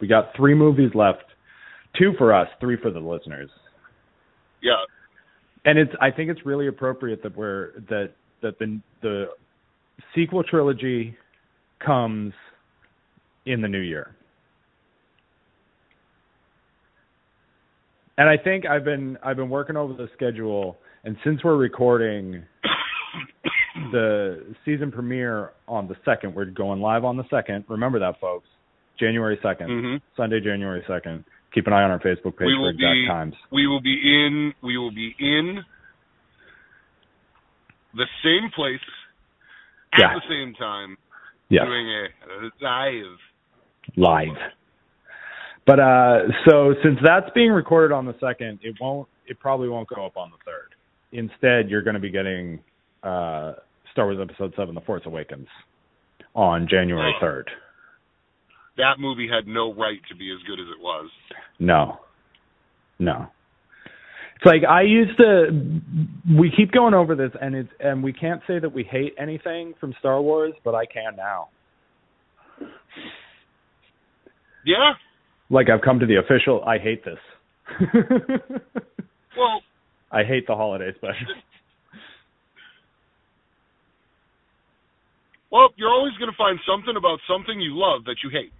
We 0.00 0.08
got 0.08 0.34
3 0.36 0.54
movies 0.54 0.90
left. 0.94 1.24
2 1.98 2.12
for 2.18 2.32
us, 2.34 2.48
3 2.60 2.76
for 2.80 2.90
the 2.90 3.00
listeners. 3.00 3.50
Yeah. 4.62 4.74
and 5.64 5.78
it's 5.78 5.92
I 6.00 6.10
think 6.10 6.30
it's 6.30 6.46
really 6.46 6.68
appropriate 6.68 7.22
that 7.22 7.36
we're 7.36 7.72
that 7.88 8.12
that 8.42 8.58
the 8.58 8.80
the 9.02 9.26
sequel 10.14 10.42
trilogy 10.42 11.16
comes 11.84 12.32
in 13.46 13.60
the 13.60 13.68
new 13.68 13.80
year. 13.80 14.14
And 18.18 18.28
I 18.28 18.36
think 18.36 18.66
I've 18.66 18.84
been 18.84 19.18
I've 19.24 19.36
been 19.36 19.50
working 19.50 19.76
over 19.76 19.94
the 19.94 20.08
schedule 20.14 20.76
and 21.04 21.16
since 21.24 21.42
we're 21.42 21.56
recording 21.56 22.42
the 23.92 24.54
season 24.64 24.92
premiere 24.92 25.50
on 25.66 25.88
the 25.88 25.96
second, 26.04 26.34
we're 26.34 26.44
going 26.44 26.80
live 26.80 27.04
on 27.04 27.16
the 27.16 27.24
second. 27.30 27.64
Remember 27.68 27.98
that 27.98 28.20
folks. 28.20 28.46
January 29.00 29.38
2nd 29.42 29.66
hmm 29.66 29.96
Sunday, 30.16 30.38
January 30.40 30.84
second. 30.86 31.24
Keep 31.54 31.66
an 31.66 31.72
eye 31.74 31.82
on 31.82 31.90
our 31.90 32.00
Facebook 32.00 32.36
page 32.36 32.46
We 32.46 32.54
for 32.56 32.70
exact 32.70 32.94
be- 32.94 33.06
times. 33.06 33.34
We 33.50 33.66
will 33.66 33.80
be 33.80 33.92
in 34.02 34.54
we 34.62 34.78
will 34.78 34.90
be 34.92 35.14
in 35.18 35.62
the 37.94 38.06
same 38.24 38.50
place 38.54 38.80
at 39.92 39.98
Yeah. 40.00 40.14
the 40.14 40.22
same 40.28 40.54
time 40.54 40.96
Yes. 41.50 41.66
doing 41.66 41.86
a 41.90 42.08
live. 42.60 43.18
live. 43.96 44.52
But 45.66 45.78
uh 45.80 46.18
so 46.48 46.74
since 46.82 46.98
that's 47.02 47.28
being 47.34 47.50
recorded 47.52 47.94
on 47.94 48.06
the 48.06 48.14
second, 48.18 48.60
it 48.62 48.76
won't 48.80 49.08
it 49.26 49.38
probably 49.38 49.68
won't 49.68 49.88
go 49.88 50.04
up 50.06 50.16
on 50.16 50.30
the 50.30 50.38
third. 50.44 50.74
Instead, 51.12 51.68
you're 51.70 51.82
going 51.82 51.94
to 51.94 52.00
be 52.00 52.10
getting 52.10 52.58
uh 53.02 53.52
Star 53.92 54.06
Wars 54.06 54.18
Episode 54.20 54.54
Seven: 54.56 54.74
The 54.74 54.80
Force 54.80 55.02
Awakens 55.04 55.48
on 56.34 56.66
January 56.66 57.12
Oh. 57.14 57.20
That 58.76 58.94
movie 58.98 59.28
had 59.28 59.46
no 59.46 59.74
right 59.74 60.00
to 60.08 60.16
be 60.16 60.30
as 60.32 60.38
good 60.46 60.60
as 60.60 60.66
it 60.74 60.80
was. 60.80 61.10
No, 61.58 61.98
no. 62.98 63.26
It's 64.36 64.46
like 64.46 64.62
I 64.68 64.82
used 64.82 65.16
to. 65.18 65.80
We 66.38 66.50
keep 66.56 66.72
going 66.72 66.94
over 66.94 67.14
this, 67.14 67.30
and 67.40 67.54
it's 67.54 67.68
and 67.78 68.02
we 68.02 68.12
can't 68.12 68.40
say 68.46 68.58
that 68.58 68.72
we 68.72 68.82
hate 68.82 69.14
anything 69.18 69.74
from 69.78 69.94
Star 70.00 70.20
Wars, 70.20 70.54
but 70.64 70.74
I 70.74 70.86
can 70.86 71.16
now. 71.16 71.48
Yeah. 74.64 74.92
Like 75.50 75.68
I've 75.68 75.82
come 75.82 76.00
to 76.00 76.06
the 76.06 76.16
official. 76.16 76.64
I 76.64 76.78
hate 76.78 77.04
this. 77.04 77.18
Well, 79.36 79.62
I 80.10 80.24
hate 80.24 80.46
the 80.46 80.54
holiday 80.54 80.92
special. 80.96 81.26
well, 85.50 85.68
you're 85.76 85.90
always 85.90 86.12
going 86.18 86.30
to 86.30 86.36
find 86.36 86.58
something 86.68 86.96
about 86.96 87.18
something 87.28 87.60
you 87.60 87.72
love 87.78 88.04
that 88.04 88.16
you 88.22 88.30
hate. 88.30 88.52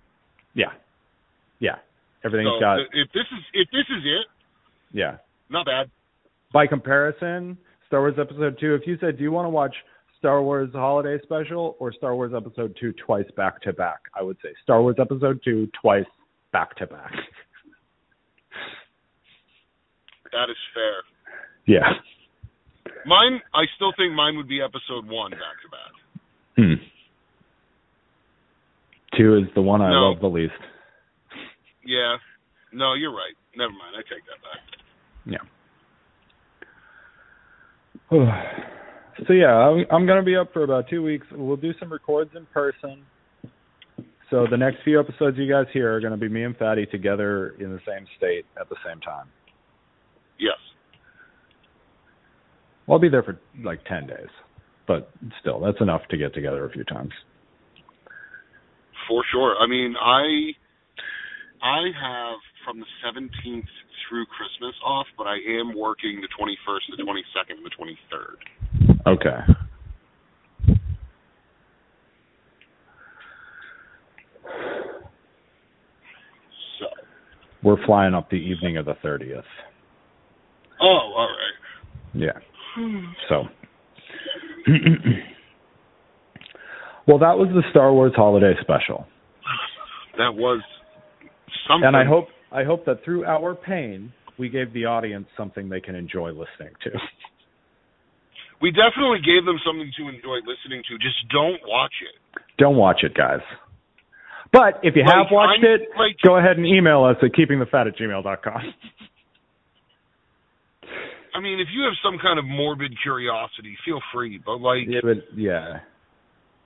Yeah, 0.54 0.72
yeah. 1.58 1.76
Everything's 2.24 2.54
so 2.56 2.60
got 2.60 2.78
if 2.92 3.08
this 3.12 3.26
is 3.32 3.44
if 3.54 3.68
this 3.70 3.86
is 3.88 4.02
it, 4.04 4.26
yeah. 4.92 5.16
not 5.50 5.66
bad. 5.66 5.90
By 6.52 6.66
comparison, 6.66 7.56
Star 7.86 8.00
Wars 8.00 8.14
Episode 8.20 8.58
Two. 8.60 8.74
If 8.74 8.86
you 8.86 8.96
said, 9.00 9.16
"Do 9.16 9.22
you 9.22 9.32
want 9.32 9.46
to 9.46 9.50
watch 9.50 9.74
Star 10.18 10.42
Wars 10.42 10.70
Holiday 10.72 11.22
Special 11.22 11.76
or 11.78 11.92
Star 11.92 12.14
Wars 12.14 12.32
Episode 12.36 12.76
Two 12.78 12.92
twice 13.04 13.30
back 13.36 13.60
to 13.62 13.72
back?" 13.72 14.00
I 14.18 14.22
would 14.22 14.36
say 14.42 14.50
Star 14.62 14.82
Wars 14.82 14.96
Episode 15.00 15.40
Two 15.44 15.68
twice 15.80 16.04
back 16.52 16.76
to 16.76 16.86
back. 16.86 17.12
That 20.32 20.48
is 20.48 20.56
fair. 20.72 21.04
Yeah. 21.66 21.92
Mine, 23.04 23.40
I 23.54 23.64
still 23.76 23.92
think 23.96 24.14
mine 24.14 24.36
would 24.36 24.48
be 24.48 24.60
episode 24.62 25.06
one 25.06 25.30
back 25.32 25.60
to 25.60 25.68
back. 25.68 25.92
Hmm. 26.56 26.74
Two 29.16 29.36
is 29.36 29.44
the 29.54 29.62
one 29.62 29.82
I 29.82 29.90
No. 29.90 30.10
love 30.10 30.20
the 30.20 30.28
least. 30.28 30.52
Yeah. 31.84 32.16
No, 32.72 32.94
you're 32.94 33.12
right. 33.12 33.34
Never 33.56 33.72
mind. 33.72 33.94
I 33.96 34.02
take 34.02 34.24
that 34.26 34.40
back. 34.42 34.62
Yeah. 35.26 35.44
so 39.26 39.32
yeah, 39.32 39.52
I'm, 39.54 39.84
I'm 39.90 40.06
going 40.06 40.18
to 40.18 40.24
be 40.24 40.36
up 40.36 40.52
for 40.52 40.62
about 40.64 40.88
two 40.88 41.02
weeks. 41.02 41.26
We'll 41.32 41.56
do 41.56 41.72
some 41.78 41.92
records 41.92 42.30
in 42.36 42.46
person. 42.46 43.02
So 44.30 44.46
the 44.50 44.56
next 44.56 44.78
few 44.84 44.98
episodes 44.98 45.36
you 45.36 45.50
guys 45.50 45.66
hear 45.72 45.94
are 45.94 46.00
going 46.00 46.12
to 46.12 46.16
be 46.18 46.28
me 46.28 46.44
and 46.44 46.56
Fatty 46.56 46.86
together 46.86 47.50
in 47.60 47.70
the 47.70 47.80
same 47.86 48.06
state 48.16 48.46
at 48.58 48.68
the 48.70 48.76
same 48.86 49.00
time. 49.00 49.26
Yes. 50.38 50.56
I'll 52.88 52.98
be 52.98 53.10
there 53.10 53.22
for 53.22 53.38
like 53.62 53.84
ten 53.84 54.06
days. 54.06 54.28
but 54.88 55.10
still, 55.40 55.60
that's 55.60 55.80
enough 55.80 56.02
to 56.10 56.16
get 56.16 56.34
together 56.34 56.64
a 56.64 56.70
few 56.70 56.84
times. 56.84 57.12
For 59.08 59.22
sure. 59.32 59.56
I 59.58 59.66
mean, 59.66 59.94
I 60.00 60.52
I 61.62 61.80
have 62.00 62.38
from 62.64 62.80
the 62.80 62.86
17th 63.04 63.66
through 64.08 64.26
Christmas 64.26 64.74
off, 64.84 65.06
but 65.16 65.26
I 65.26 65.36
am 65.60 65.76
working 65.76 66.20
the 66.20 66.28
21st, 66.28 66.96
the 66.96 67.02
22nd, 67.02 67.56
and 67.56 67.64
the 67.64 67.70
23rd. 67.70 69.14
Okay. 69.14 69.38
So. 76.78 76.86
We're 77.62 77.84
flying 77.86 78.14
up 78.14 78.30
the 78.30 78.36
evening 78.36 78.76
of 78.76 78.86
the 78.86 78.94
30th. 79.04 79.42
Oh, 80.80 80.86
all 80.86 81.28
right. 81.28 81.56
Yeah. 82.14 82.38
Hmm. 82.74 83.04
So. 83.28 83.44
well, 87.06 87.18
that 87.18 87.36
was 87.38 87.48
the 87.54 87.62
Star 87.70 87.92
Wars 87.92 88.12
Holiday 88.14 88.54
Special. 88.60 89.06
That 90.18 90.34
was 90.34 90.60
something. 91.68 91.86
And 91.86 91.96
I 91.96 92.04
hope 92.04 92.28
I 92.52 92.64
hope 92.64 92.84
that 92.86 93.02
through 93.04 93.24
our 93.24 93.54
pain, 93.54 94.12
we 94.38 94.48
gave 94.48 94.72
the 94.74 94.84
audience 94.84 95.26
something 95.36 95.68
they 95.68 95.80
can 95.80 95.94
enjoy 95.94 96.28
listening 96.30 96.74
to. 96.84 96.90
We 98.60 98.70
definitely 98.70 99.18
gave 99.26 99.44
them 99.44 99.58
something 99.66 99.90
to 99.98 100.02
enjoy 100.08 100.36
listening 100.46 100.82
to. 100.88 100.98
Just 100.98 101.16
don't 101.32 101.58
watch 101.66 101.94
it. 102.02 102.14
Don't 102.58 102.76
watch 102.76 103.00
it, 103.02 103.14
guys. 103.14 103.40
But 104.52 104.78
if 104.84 104.94
you 104.94 105.02
Like, 105.02 105.14
have 105.16 105.26
watched 105.32 105.64
I'm- 105.64 105.80
it, 105.80 105.88
like- 105.96 106.16
go 106.22 106.36
ahead 106.36 106.58
and 106.58 106.66
email 106.66 107.02
us 107.04 107.16
at 107.22 107.32
keepingthefat 107.32 107.88
at 107.88 107.96
gmail.com. 107.96 108.74
I 111.34 111.40
mean, 111.40 111.58
if 111.58 111.68
you 111.72 111.82
have 111.84 111.94
some 112.04 112.18
kind 112.18 112.38
of 112.38 112.44
morbid 112.44 112.92
curiosity, 113.02 113.76
feel 113.84 114.00
free. 114.12 114.38
But 114.44 114.60
like, 114.60 114.84
Yeah, 114.86 115.00
but 115.02 115.24
yeah, 115.34 115.80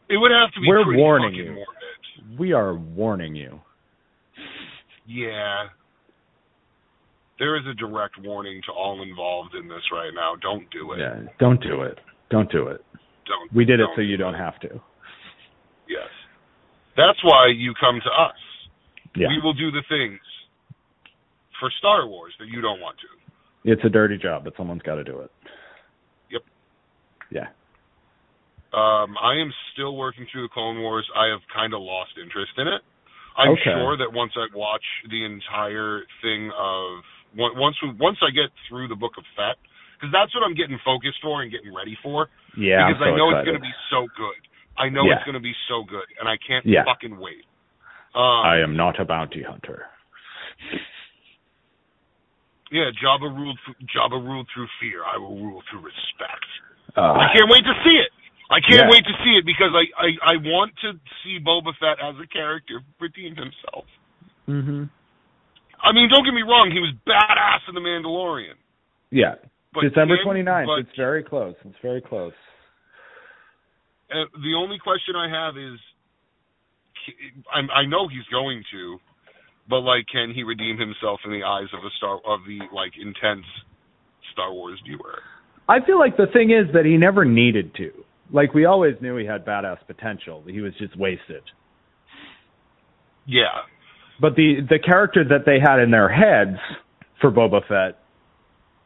it 0.09 0.17
would 0.17 0.31
have 0.31 0.53
to 0.55 0.61
be 0.61 0.69
We're 0.69 0.97
warning 0.97 1.35
you. 1.35 1.53
morbid. 1.53 2.39
we 2.39 2.53
are 2.53 2.75
warning 2.75 3.35
you. 3.35 3.61
Yeah. 5.07 5.67
There 7.39 7.57
is 7.57 7.65
a 7.71 7.75
direct 7.75 8.15
warning 8.23 8.61
to 8.67 8.73
all 8.73 9.03
involved 9.03 9.55
in 9.55 9.69
this 9.69 9.83
right 9.93 10.11
now. 10.15 10.35
Don't 10.41 10.69
do 10.71 10.93
it. 10.93 10.99
Yeah, 11.01 11.21
don't 11.39 11.61
do 11.63 11.83
it. 11.83 11.99
Don't 12.31 12.51
do 12.51 12.69
it. 12.69 12.83
Don't. 13.27 13.53
We 13.55 13.65
did 13.65 13.81
it 13.81 13.85
don't 13.85 13.97
so 13.97 14.01
you 14.03 14.17
do 14.17 14.23
don't 14.25 14.35
it. 14.35 14.39
have 14.39 14.59
to. 14.61 14.81
Yes. 15.89 16.09
That's 16.97 17.23
why 17.23 17.49
you 17.55 17.75
come 17.79 18.01
to 18.03 18.11
us. 18.11 18.37
Yeah, 19.15 19.29
We 19.29 19.41
will 19.43 19.55
do 19.55 19.71
the 19.71 19.83
things 19.89 20.19
for 21.61 21.71
Star 21.79 22.07
Wars 22.07 22.33
that 22.39 22.49
you 22.49 22.61
don't 22.61 22.81
want 22.81 22.97
to. 22.99 23.71
it's 23.71 23.83
a 23.85 23.89
dirty 23.89 24.17
job, 24.19 24.45
but 24.45 24.55
someone's 24.57 24.83
got 24.83 24.97
to 24.97 25.05
do 25.05 25.21
it. 25.21 25.31
Yep. 26.31 26.43
Yeah. 27.31 27.47
Um, 28.77 29.17
I 29.17 29.41
am 29.41 29.49
still 29.73 29.97
working 29.97 30.27
through 30.31 30.43
the 30.45 30.53
Clone 30.53 30.77
Wars. 30.85 31.09
I 31.17 31.33
have 31.33 31.41
kind 31.49 31.73
of 31.73 31.81
lost 31.81 32.13
interest 32.21 32.53
in 32.59 32.69
it. 32.69 32.83
I'm 33.37 33.53
Okay. 33.57 33.73
sure 33.73 33.97
that 33.97 34.13
once 34.13 34.33
I 34.37 34.47
watch 34.55 34.85
the 35.09 35.25
entire 35.25 36.05
thing 36.21 36.53
of 36.53 37.05
on- 37.39 37.57
once 37.57 37.77
we, 37.83 37.91
once 37.93 38.19
I 38.23 38.31
get 38.31 38.51
through 38.69 38.89
the 38.89 38.97
Book 38.97 39.17
of 39.19 39.25
Fett, 39.35 39.57
because 39.97 40.13
that's 40.13 40.35
what 40.35 40.45
I'm 40.45 40.55
getting 40.55 40.79
focused 40.85 41.21
for 41.23 41.43
and 41.43 41.51
getting 41.51 41.73
ready 41.75 41.97
for. 42.03 42.29
Yeah, 42.57 42.87
because 42.87 43.01
so 43.01 43.05
I 43.13 43.17
know 43.17 43.29
excited. 43.29 43.41
it's 43.41 43.47
going 43.49 43.61
to 43.61 43.67
be 43.67 43.75
so 43.91 44.09
good. 44.17 44.41
I 44.79 44.89
know 44.89 45.05
Yeah. 45.05 45.17
it's 45.17 45.25
going 45.25 45.35
to 45.35 45.41
be 45.41 45.55
so 45.69 45.83
good, 45.85 46.05
and 46.21 46.29
I 46.29 46.37
can't 46.39 46.65
Yeah. 46.65 46.85
fucking 46.85 47.17
wait. 47.19 47.45
Um, 48.15 48.45
I 48.47 48.59
am 48.61 48.77
not 48.77 48.99
a 49.01 49.05
bounty 49.05 49.43
hunter. 49.43 49.87
yeah, 52.71 52.91
Jabba 53.03 53.29
ruled. 53.35 53.59
Jabba 53.95 54.23
ruled 54.23 54.49
through 54.53 54.69
fear. 54.81 55.05
I 55.05 55.17
will 55.19 55.37
rule 55.37 55.63
through 55.71 55.81
respect. 55.81 56.45
Uh, 56.97 57.13
I 57.13 57.33
can't 57.33 57.49
wait 57.51 57.65
to 57.65 57.75
see 57.85 57.97
it. 57.97 58.11
I 58.51 58.61
can't 58.61 58.87
Yeah. 58.87 58.91
wait 58.91 59.05
to 59.05 59.15
see 59.25 59.35
it 59.39 59.45
because 59.45 59.73
I, 59.75 59.85
I 59.99 60.09
I 60.35 60.37
want 60.39 60.73
to 60.83 60.93
see 61.25 61.39
Boba 61.43 61.73
Fett 61.81 61.99
as 62.03 62.15
a 62.23 62.27
character 62.29 62.81
redeem 63.01 63.35
himself. 63.35 63.85
hmm 64.47 64.85
I 65.83 65.93
mean, 65.93 66.09
don't 66.09 66.25
get 66.25 66.33
me 66.35 66.43
wrong, 66.43 66.71
he 66.73 66.81
was 66.81 66.95
badass 67.07 67.69
in 67.69 67.75
The 67.75 67.81
Mandalorian. 67.85 68.55
Yeah. 69.11 69.35
But 69.75 69.83
December 69.83 70.17
can- 70.17 70.27
29th. 70.47 70.81
It's 70.81 70.97
very 70.97 71.23
close. 71.23 71.55
It's 71.65 71.79
very 71.83 72.01
close. 72.01 72.33
uh, 74.11 74.25
the 74.43 74.55
only 74.57 74.79
question 74.79 75.15
I 75.17 75.29
have 75.29 75.57
is, 75.59 75.79
I, 77.53 77.83
I 77.83 77.87
know 77.87 78.09
he's 78.09 78.25
going 78.33 78.63
to, 78.73 78.99
but 79.69 79.81
like, 79.81 80.07
can 80.11 80.33
he 80.35 80.43
redeem 80.45 80.79
himself 80.79 81.21
in 81.25 81.31
the 81.31 81.43
eyes 81.45 81.69
of 81.75 81.85
a 81.85 81.91
star 81.99 82.17
of 82.27 82.41
the 82.47 82.59
like 82.73 82.93
intense 83.01 83.45
Star 84.33 84.53
Wars 84.53 84.81
viewer? 84.87 85.19
I 85.69 85.85
feel 85.85 85.99
like 85.99 86.17
the 86.17 86.27
thing 86.33 86.51
is 86.51 86.73
that 86.73 86.85
he 86.85 86.97
never 86.97 87.25
needed 87.25 87.75
to. 87.77 87.91
Like 88.33 88.55
we 88.55 88.65
always 88.65 88.95
knew 89.01 89.17
he 89.17 89.27
had 89.27 89.45
badass 89.45 89.79
potential. 89.87 90.43
He 90.47 90.61
was 90.61 90.73
just 90.79 90.97
wasted. 90.99 91.43
Yeah, 93.27 93.63
But 94.21 94.37
the 94.37 94.61
the 94.69 94.79
character 94.79 95.25
that 95.25 95.45
they 95.47 95.59
had 95.61 95.81
in 95.81 95.91
their 95.91 96.09
heads 96.09 96.59
for 97.21 97.31
Boba 97.31 97.61
Fett 97.67 97.99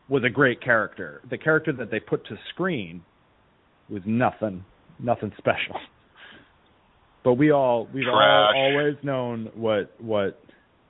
was 0.09 0.24
a 0.24 0.30
great 0.30 0.62
character. 0.62 1.20
The 1.30 1.38
character 1.38 1.72
that 1.74 1.91
they 1.91 2.01
put 2.01 2.26
to 2.26 2.36
screen 2.53 3.03
was 3.88 4.03
nothing, 4.07 4.64
nothing 4.99 5.32
special. 5.38 5.76
But 7.22 7.34
we 7.34 7.53
all 7.53 7.86
we've 7.93 8.09
all 8.09 8.53
always 8.57 8.97
known 9.03 9.51
what 9.55 9.95
what 10.01 10.43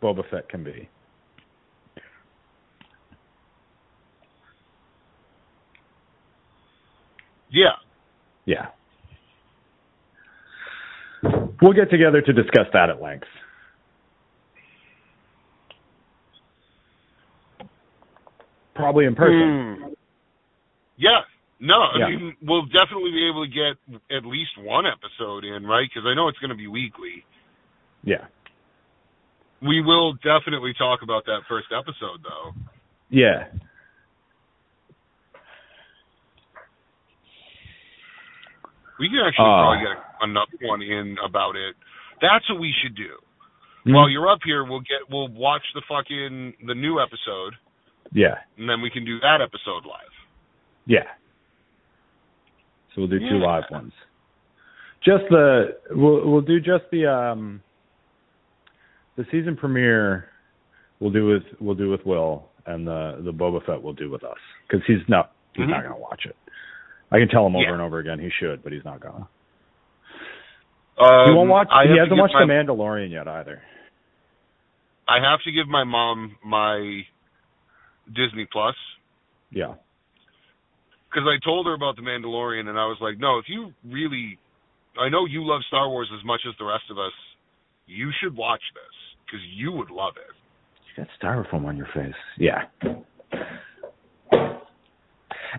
Boba 0.03 0.23
Fett 0.31 0.49
can 0.49 0.65
be. 0.65 0.89
yeah. 7.51 7.73
Yeah. 8.51 8.67
We'll 11.63 11.73
get 11.73 11.89
together 11.89 12.21
to 12.21 12.33
discuss 12.33 12.67
that 12.73 12.91
at 12.91 13.01
length. 13.01 13.29
Probably 18.75 19.05
in 19.05 19.15
person. 19.15 19.77
Hmm. 19.79 19.93
Yeah. 20.97 21.21
No, 21.61 21.75
I 21.75 21.99
Yeah. 21.99 22.09
mean 22.09 22.37
we'll 22.43 22.65
definitely 22.67 23.13
be 23.13 23.29
able 23.29 23.45
to 23.47 23.53
get 23.53 23.77
at 24.17 24.25
least 24.25 24.59
one 24.59 24.85
episode 24.87 25.45
in, 25.45 25.65
right? 25.65 25.89
Because 25.89 26.09
I 26.09 26.15
know 26.15 26.27
it's 26.27 26.39
going 26.39 26.51
to 26.51 26.57
be 26.57 26.67
weekly. 26.67 27.25
Yeah. 28.03 28.27
We 29.63 29.81
will 29.83 30.15
definitely 30.15 30.73
talk 30.75 31.03
about 31.03 31.27
that 31.27 31.43
first 31.47 31.69
episode, 31.71 32.25
though. 32.25 32.55
Yeah. 33.11 33.45
We 39.01 39.09
can 39.09 39.19
actually 39.27 39.49
Uh. 39.49 39.65
probably 39.65 39.81
get 39.81 39.97
another 40.21 40.57
one 40.69 40.83
in 40.83 41.17
about 41.25 41.57
it. 41.57 41.75
That's 42.21 42.45
what 42.51 42.61
we 42.61 42.73
should 42.83 42.95
do. 42.95 43.17
Mm-hmm. 43.81 43.95
While 43.95 44.11
you're 44.11 44.29
up 44.29 44.41
here, 44.45 44.63
we'll 44.65 44.81
get 44.85 45.09
we'll 45.09 45.29
watch 45.29 45.63
the 45.75 45.81
fucking 45.89 46.55
the 46.67 46.75
new 46.75 47.01
episode, 47.01 47.55
Yeah. 48.13 48.37
and 48.59 48.69
then 48.69 48.83
we 48.83 48.91
can 48.91 49.07
do 49.07 49.19
that 49.21 49.41
episode 49.41 49.87
live. 49.89 50.13
Yeah. 50.87 51.09
So 52.95 53.01
we'll 53.03 53.09
do 53.09 53.19
two 53.21 53.39
live 53.39 53.65
ones. 53.71 53.93
Just 55.03 55.25
the 55.31 55.79
we'll 55.93 56.29
we'll 56.31 56.41
do 56.43 56.61
just 56.61 56.85
the 56.93 57.07
um 57.07 57.63
the 59.17 59.25
season 59.31 59.57
premiere 59.57 60.29
we'll 60.99 61.11
do 61.11 61.25
with 61.27 61.45
we'll 61.59 61.75
do 61.75 61.89
with 61.89 62.05
Will 62.05 62.49
and 62.67 62.87
the 62.87 63.21
the 63.25 63.33
Boba 63.33 63.65
Fett 63.65 63.83
we'll 63.83 63.95
do 63.95 64.11
with 64.11 64.25
us 64.25 64.37
because 64.69 64.85
he's 64.87 65.01
not 65.09 65.33
he's 65.55 65.65
Mhm. 65.65 65.71
not 65.71 65.83
gonna 65.85 65.97
watch 65.99 66.27
it. 66.27 66.37
I 67.13 67.19
can 67.19 67.29
tell 67.29 67.47
him 67.47 67.57
over 67.57 67.65
Yeah. 67.65 67.73
and 67.73 67.83
over 67.83 67.99
again 67.99 68.19
he 68.19 68.31
should, 68.41 68.63
but 68.63 68.73
he's 68.73 68.85
not 68.85 69.01
gonna. 69.01 69.29
Um, 70.99 71.27
he 71.29 71.33
won't 71.35 71.49
watch. 71.49 71.69
I 71.73 71.85
He 71.87 71.97
hasn't 71.99 72.19
watched 72.19 72.35
my, 72.35 72.45
The 72.47 72.53
Mandalorian 72.53 73.11
yet 73.11 73.27
either. 73.27 73.63
I 75.09 75.19
have 75.21 75.41
to 75.45 75.51
give 75.53 75.67
my 75.67 75.83
mom 75.85 76.37
my 76.45 77.03
Disney 78.15 78.47
Plus 78.53 78.77
Yeah. 79.51 79.75
because 81.09 81.27
I 81.27 81.39
told 81.45 81.67
her 81.67 81.75
about 81.75 81.97
the 81.97 82.03
Mandalorian, 82.03 82.69
and 82.69 82.79
I 82.79 82.87
was 82.87 82.99
like, 83.01 83.19
no, 83.19 83.39
if 83.39 83.47
you 83.49 83.73
really, 83.85 84.39
I 85.01 85.09
know 85.09 85.25
you 85.27 85.45
love 85.45 85.63
Star 85.69 85.89
Wars 85.89 86.09
as 86.17 86.25
much 86.25 86.43
as 86.49 86.55
the 86.59 86.65
rest 86.65 86.85
of 86.91 86.99
us, 86.99 87.13
you 87.87 88.11
should 88.21 88.37
watch 88.37 88.63
this 88.75 89.17
because 89.27 89.41
you 89.57 89.73
would 89.73 89.91
love 89.91 90.15
it. 90.17 90.35
You 90.97 91.05
got 91.05 91.09
styrofoam 91.21 91.67
on 91.67 91.77
your 91.77 91.89
face. 91.95 92.15
Yeah. 92.37 92.65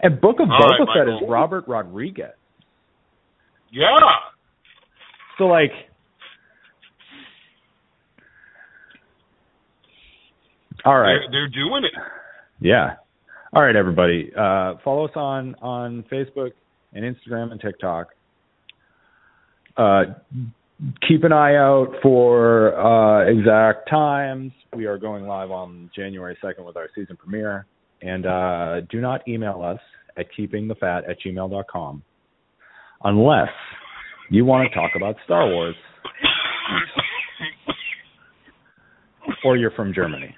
And 0.01 0.21
Book 0.21 0.37
of 0.39 0.49
All 0.49 0.59
Boba 0.59 0.69
right, 0.69 0.87
Fett 0.95 1.07
Michael. 1.07 1.17
is 1.17 1.29
Robert 1.29 1.67
Rodriguez. 1.67 2.31
Yeah. 3.71 3.85
So 5.37 5.45
like 5.45 5.71
All 10.85 10.97
right. 10.97 11.17
They're, 11.31 11.31
they're 11.31 11.47
doing 11.49 11.83
it. 11.83 11.91
Yeah. 12.59 12.95
All 13.53 13.61
right, 13.63 13.75
everybody. 13.75 14.31
Uh, 14.33 14.75
follow 14.83 15.05
us 15.05 15.11
on 15.15 15.55
on 15.61 16.03
Facebook 16.11 16.51
and 16.93 17.03
Instagram 17.03 17.51
and 17.51 17.59
TikTok. 17.59 18.07
Uh, 19.77 20.03
keep 21.07 21.23
an 21.23 21.31
eye 21.33 21.55
out 21.55 21.93
for 22.01 22.75
uh, 22.79 23.29
exact 23.29 23.89
times. 23.89 24.51
We 24.75 24.85
are 24.85 24.97
going 24.97 25.25
live 25.25 25.51
on 25.51 25.89
January 25.95 26.37
2nd 26.43 26.65
with 26.65 26.77
our 26.77 26.89
season 26.95 27.17
premiere. 27.17 27.65
And 28.01 28.25
uh, 28.25 28.81
do 28.89 28.99
not 28.99 29.27
email 29.27 29.61
us 29.61 29.79
at 30.17 30.27
keepingthefat 30.37 31.09
at 31.09 31.17
gmail.com. 31.25 32.03
unless 33.03 33.49
you 34.29 34.45
want 34.45 34.69
to 34.69 34.75
talk 34.75 34.91
about 34.95 35.15
Star 35.25 35.47
Wars 35.47 35.75
or 39.43 39.57
you're 39.57 39.71
from 39.71 39.93
Germany. 39.93 40.35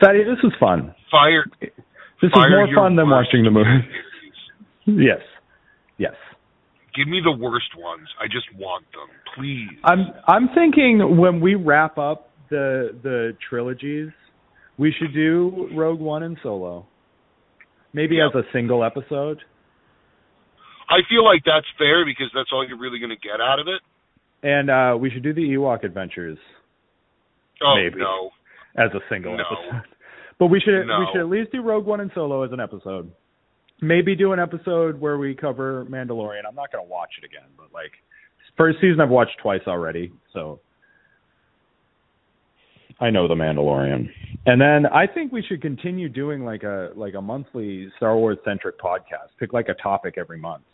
Fatty, 0.00 0.24
this 0.24 0.38
was 0.42 0.52
fun. 0.58 0.94
Fire. 1.10 1.44
This 2.22 2.30
fire 2.32 2.64
is 2.64 2.70
more 2.74 2.86
fun 2.86 2.96
than 2.96 3.08
worst 3.08 3.28
watching 3.28 3.44
the 3.44 3.50
movie. 3.50 3.68
yes. 4.86 5.20
Yes. 5.98 6.14
Give 6.96 7.06
me 7.06 7.20
the 7.22 7.32
worst 7.32 7.76
ones. 7.76 8.08
I 8.20 8.26
just 8.26 8.46
want 8.58 8.84
them, 8.92 9.08
please. 9.36 9.68
I'm 9.84 10.06
I'm 10.26 10.48
thinking 10.54 11.18
when 11.18 11.40
we 11.40 11.54
wrap 11.54 11.98
up 11.98 12.29
the 12.50 12.90
the 13.02 13.36
trilogies, 13.48 14.10
we 14.78 14.92
should 14.98 15.14
do 15.14 15.68
Rogue 15.74 16.00
One 16.00 16.22
and 16.22 16.36
Solo. 16.42 16.86
Maybe 17.92 18.16
Yep. 18.16 18.30
as 18.36 18.44
a 18.44 18.52
single 18.52 18.84
episode. 18.84 19.38
I 20.88 20.98
feel 21.08 21.24
like 21.24 21.42
that's 21.44 21.66
fair 21.78 22.04
because 22.04 22.30
that's 22.34 22.50
all 22.52 22.66
you're 22.66 22.78
really 22.78 22.98
going 22.98 23.10
to 23.10 23.16
get 23.16 23.40
out 23.40 23.58
of 23.60 23.66
it. 23.68 23.80
And 24.42 24.70
uh 24.70 24.96
we 24.98 25.10
should 25.10 25.22
do 25.22 25.32
the 25.34 25.42
Ewok 25.42 25.84
Adventures 25.84 26.38
Oh 27.62 27.74
Maybe. 27.76 27.98
no. 28.00 28.30
as 28.76 28.90
a 28.94 29.00
single 29.10 29.36
No. 29.36 29.44
episode. 29.44 29.82
But 30.38 30.46
we 30.46 30.60
should 30.60 30.86
No. 30.86 31.00
we 31.00 31.06
should 31.12 31.20
at 31.20 31.28
least 31.28 31.52
do 31.52 31.62
Rogue 31.62 31.84
One 31.86 32.00
and 32.00 32.10
Solo 32.14 32.42
as 32.42 32.52
an 32.52 32.60
episode. 32.60 33.10
Maybe 33.82 34.14
do 34.16 34.32
an 34.32 34.38
episode 34.40 35.00
where 35.00 35.16
we 35.18 35.34
cover 35.34 35.84
Mandalorian. 35.86 36.42
I'm 36.48 36.54
not 36.54 36.70
going 36.72 36.84
to 36.84 36.90
watch 36.90 37.10
it 37.18 37.24
again, 37.24 37.48
but 37.56 37.72
like 37.72 37.92
first 38.56 38.78
season 38.80 39.00
I've 39.00 39.10
watched 39.10 39.38
twice 39.42 39.62
already, 39.66 40.12
so 40.32 40.60
I 43.00 43.10
know 43.10 43.26
the 43.26 43.34
Mandalorian. 43.34 44.08
And 44.46 44.60
then 44.60 44.86
I 44.86 45.06
think 45.06 45.32
we 45.32 45.42
should 45.42 45.62
continue 45.62 46.08
doing 46.08 46.44
like 46.44 46.62
a 46.62 46.90
like 46.94 47.14
a 47.14 47.20
monthly 47.20 47.90
Star 47.96 48.16
Wars 48.16 48.38
centric 48.44 48.78
podcast. 48.78 49.28
Pick 49.38 49.52
like 49.52 49.68
a 49.68 49.74
topic 49.74 50.14
every 50.18 50.38
month 50.38 50.64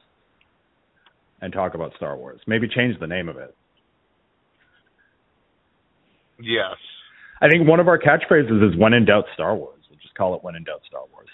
and 1.40 1.52
talk 1.52 1.74
about 1.74 1.92
Star 1.96 2.16
Wars. 2.16 2.40
Maybe 2.46 2.68
change 2.68 2.98
the 2.98 3.06
name 3.06 3.28
of 3.28 3.36
it. 3.36 3.54
Yes. 6.40 6.76
I 7.40 7.48
think 7.48 7.68
one 7.68 7.80
of 7.80 7.88
our 7.88 7.98
catchphrases 7.98 8.72
is 8.72 8.76
when 8.78 8.92
in 8.92 9.04
doubt 9.04 9.24
Star 9.34 9.54
Wars. 9.54 9.80
We'll 9.90 9.98
just 10.00 10.14
call 10.14 10.34
it 10.34 10.42
when 10.42 10.56
in 10.56 10.64
doubt 10.64 10.80
Star 10.86 11.02
Wars. 11.12 11.28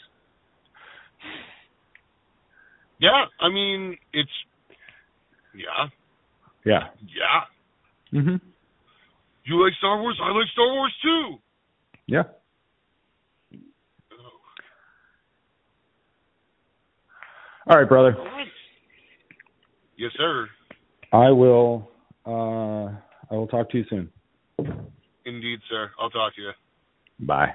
Yeah. 2.99 3.24
I 3.40 3.49
mean, 3.49 3.97
it's. 4.12 4.30
Yeah. 5.55 5.88
Yeah. 6.64 6.88
Yeah. 7.03 8.20
Mhm. 8.20 8.40
You 9.45 9.62
like 9.62 9.72
Star 9.78 10.01
Wars? 10.01 10.18
I 10.22 10.30
like 10.30 10.49
Star 10.53 10.72
Wars 10.72 10.95
too. 11.03 11.36
Yeah. 12.07 12.22
All 17.68 17.78
right, 17.78 17.88
brother. 17.88 18.16
All 18.18 18.24
right. 18.24 18.47
Yes, 19.97 20.11
sir. 20.16 20.49
I 21.12 21.30
will 21.30 21.90
uh 22.26 22.86
I 23.30 23.34
will 23.34 23.47
talk 23.47 23.70
to 23.70 23.78
you 23.78 23.84
soon. 23.88 24.11
Indeed, 25.24 25.61
sir. 25.70 25.90
I'll 25.99 26.11
talk 26.11 26.34
to 26.36 26.43
you. 26.43 26.51
Bye. 27.20 27.53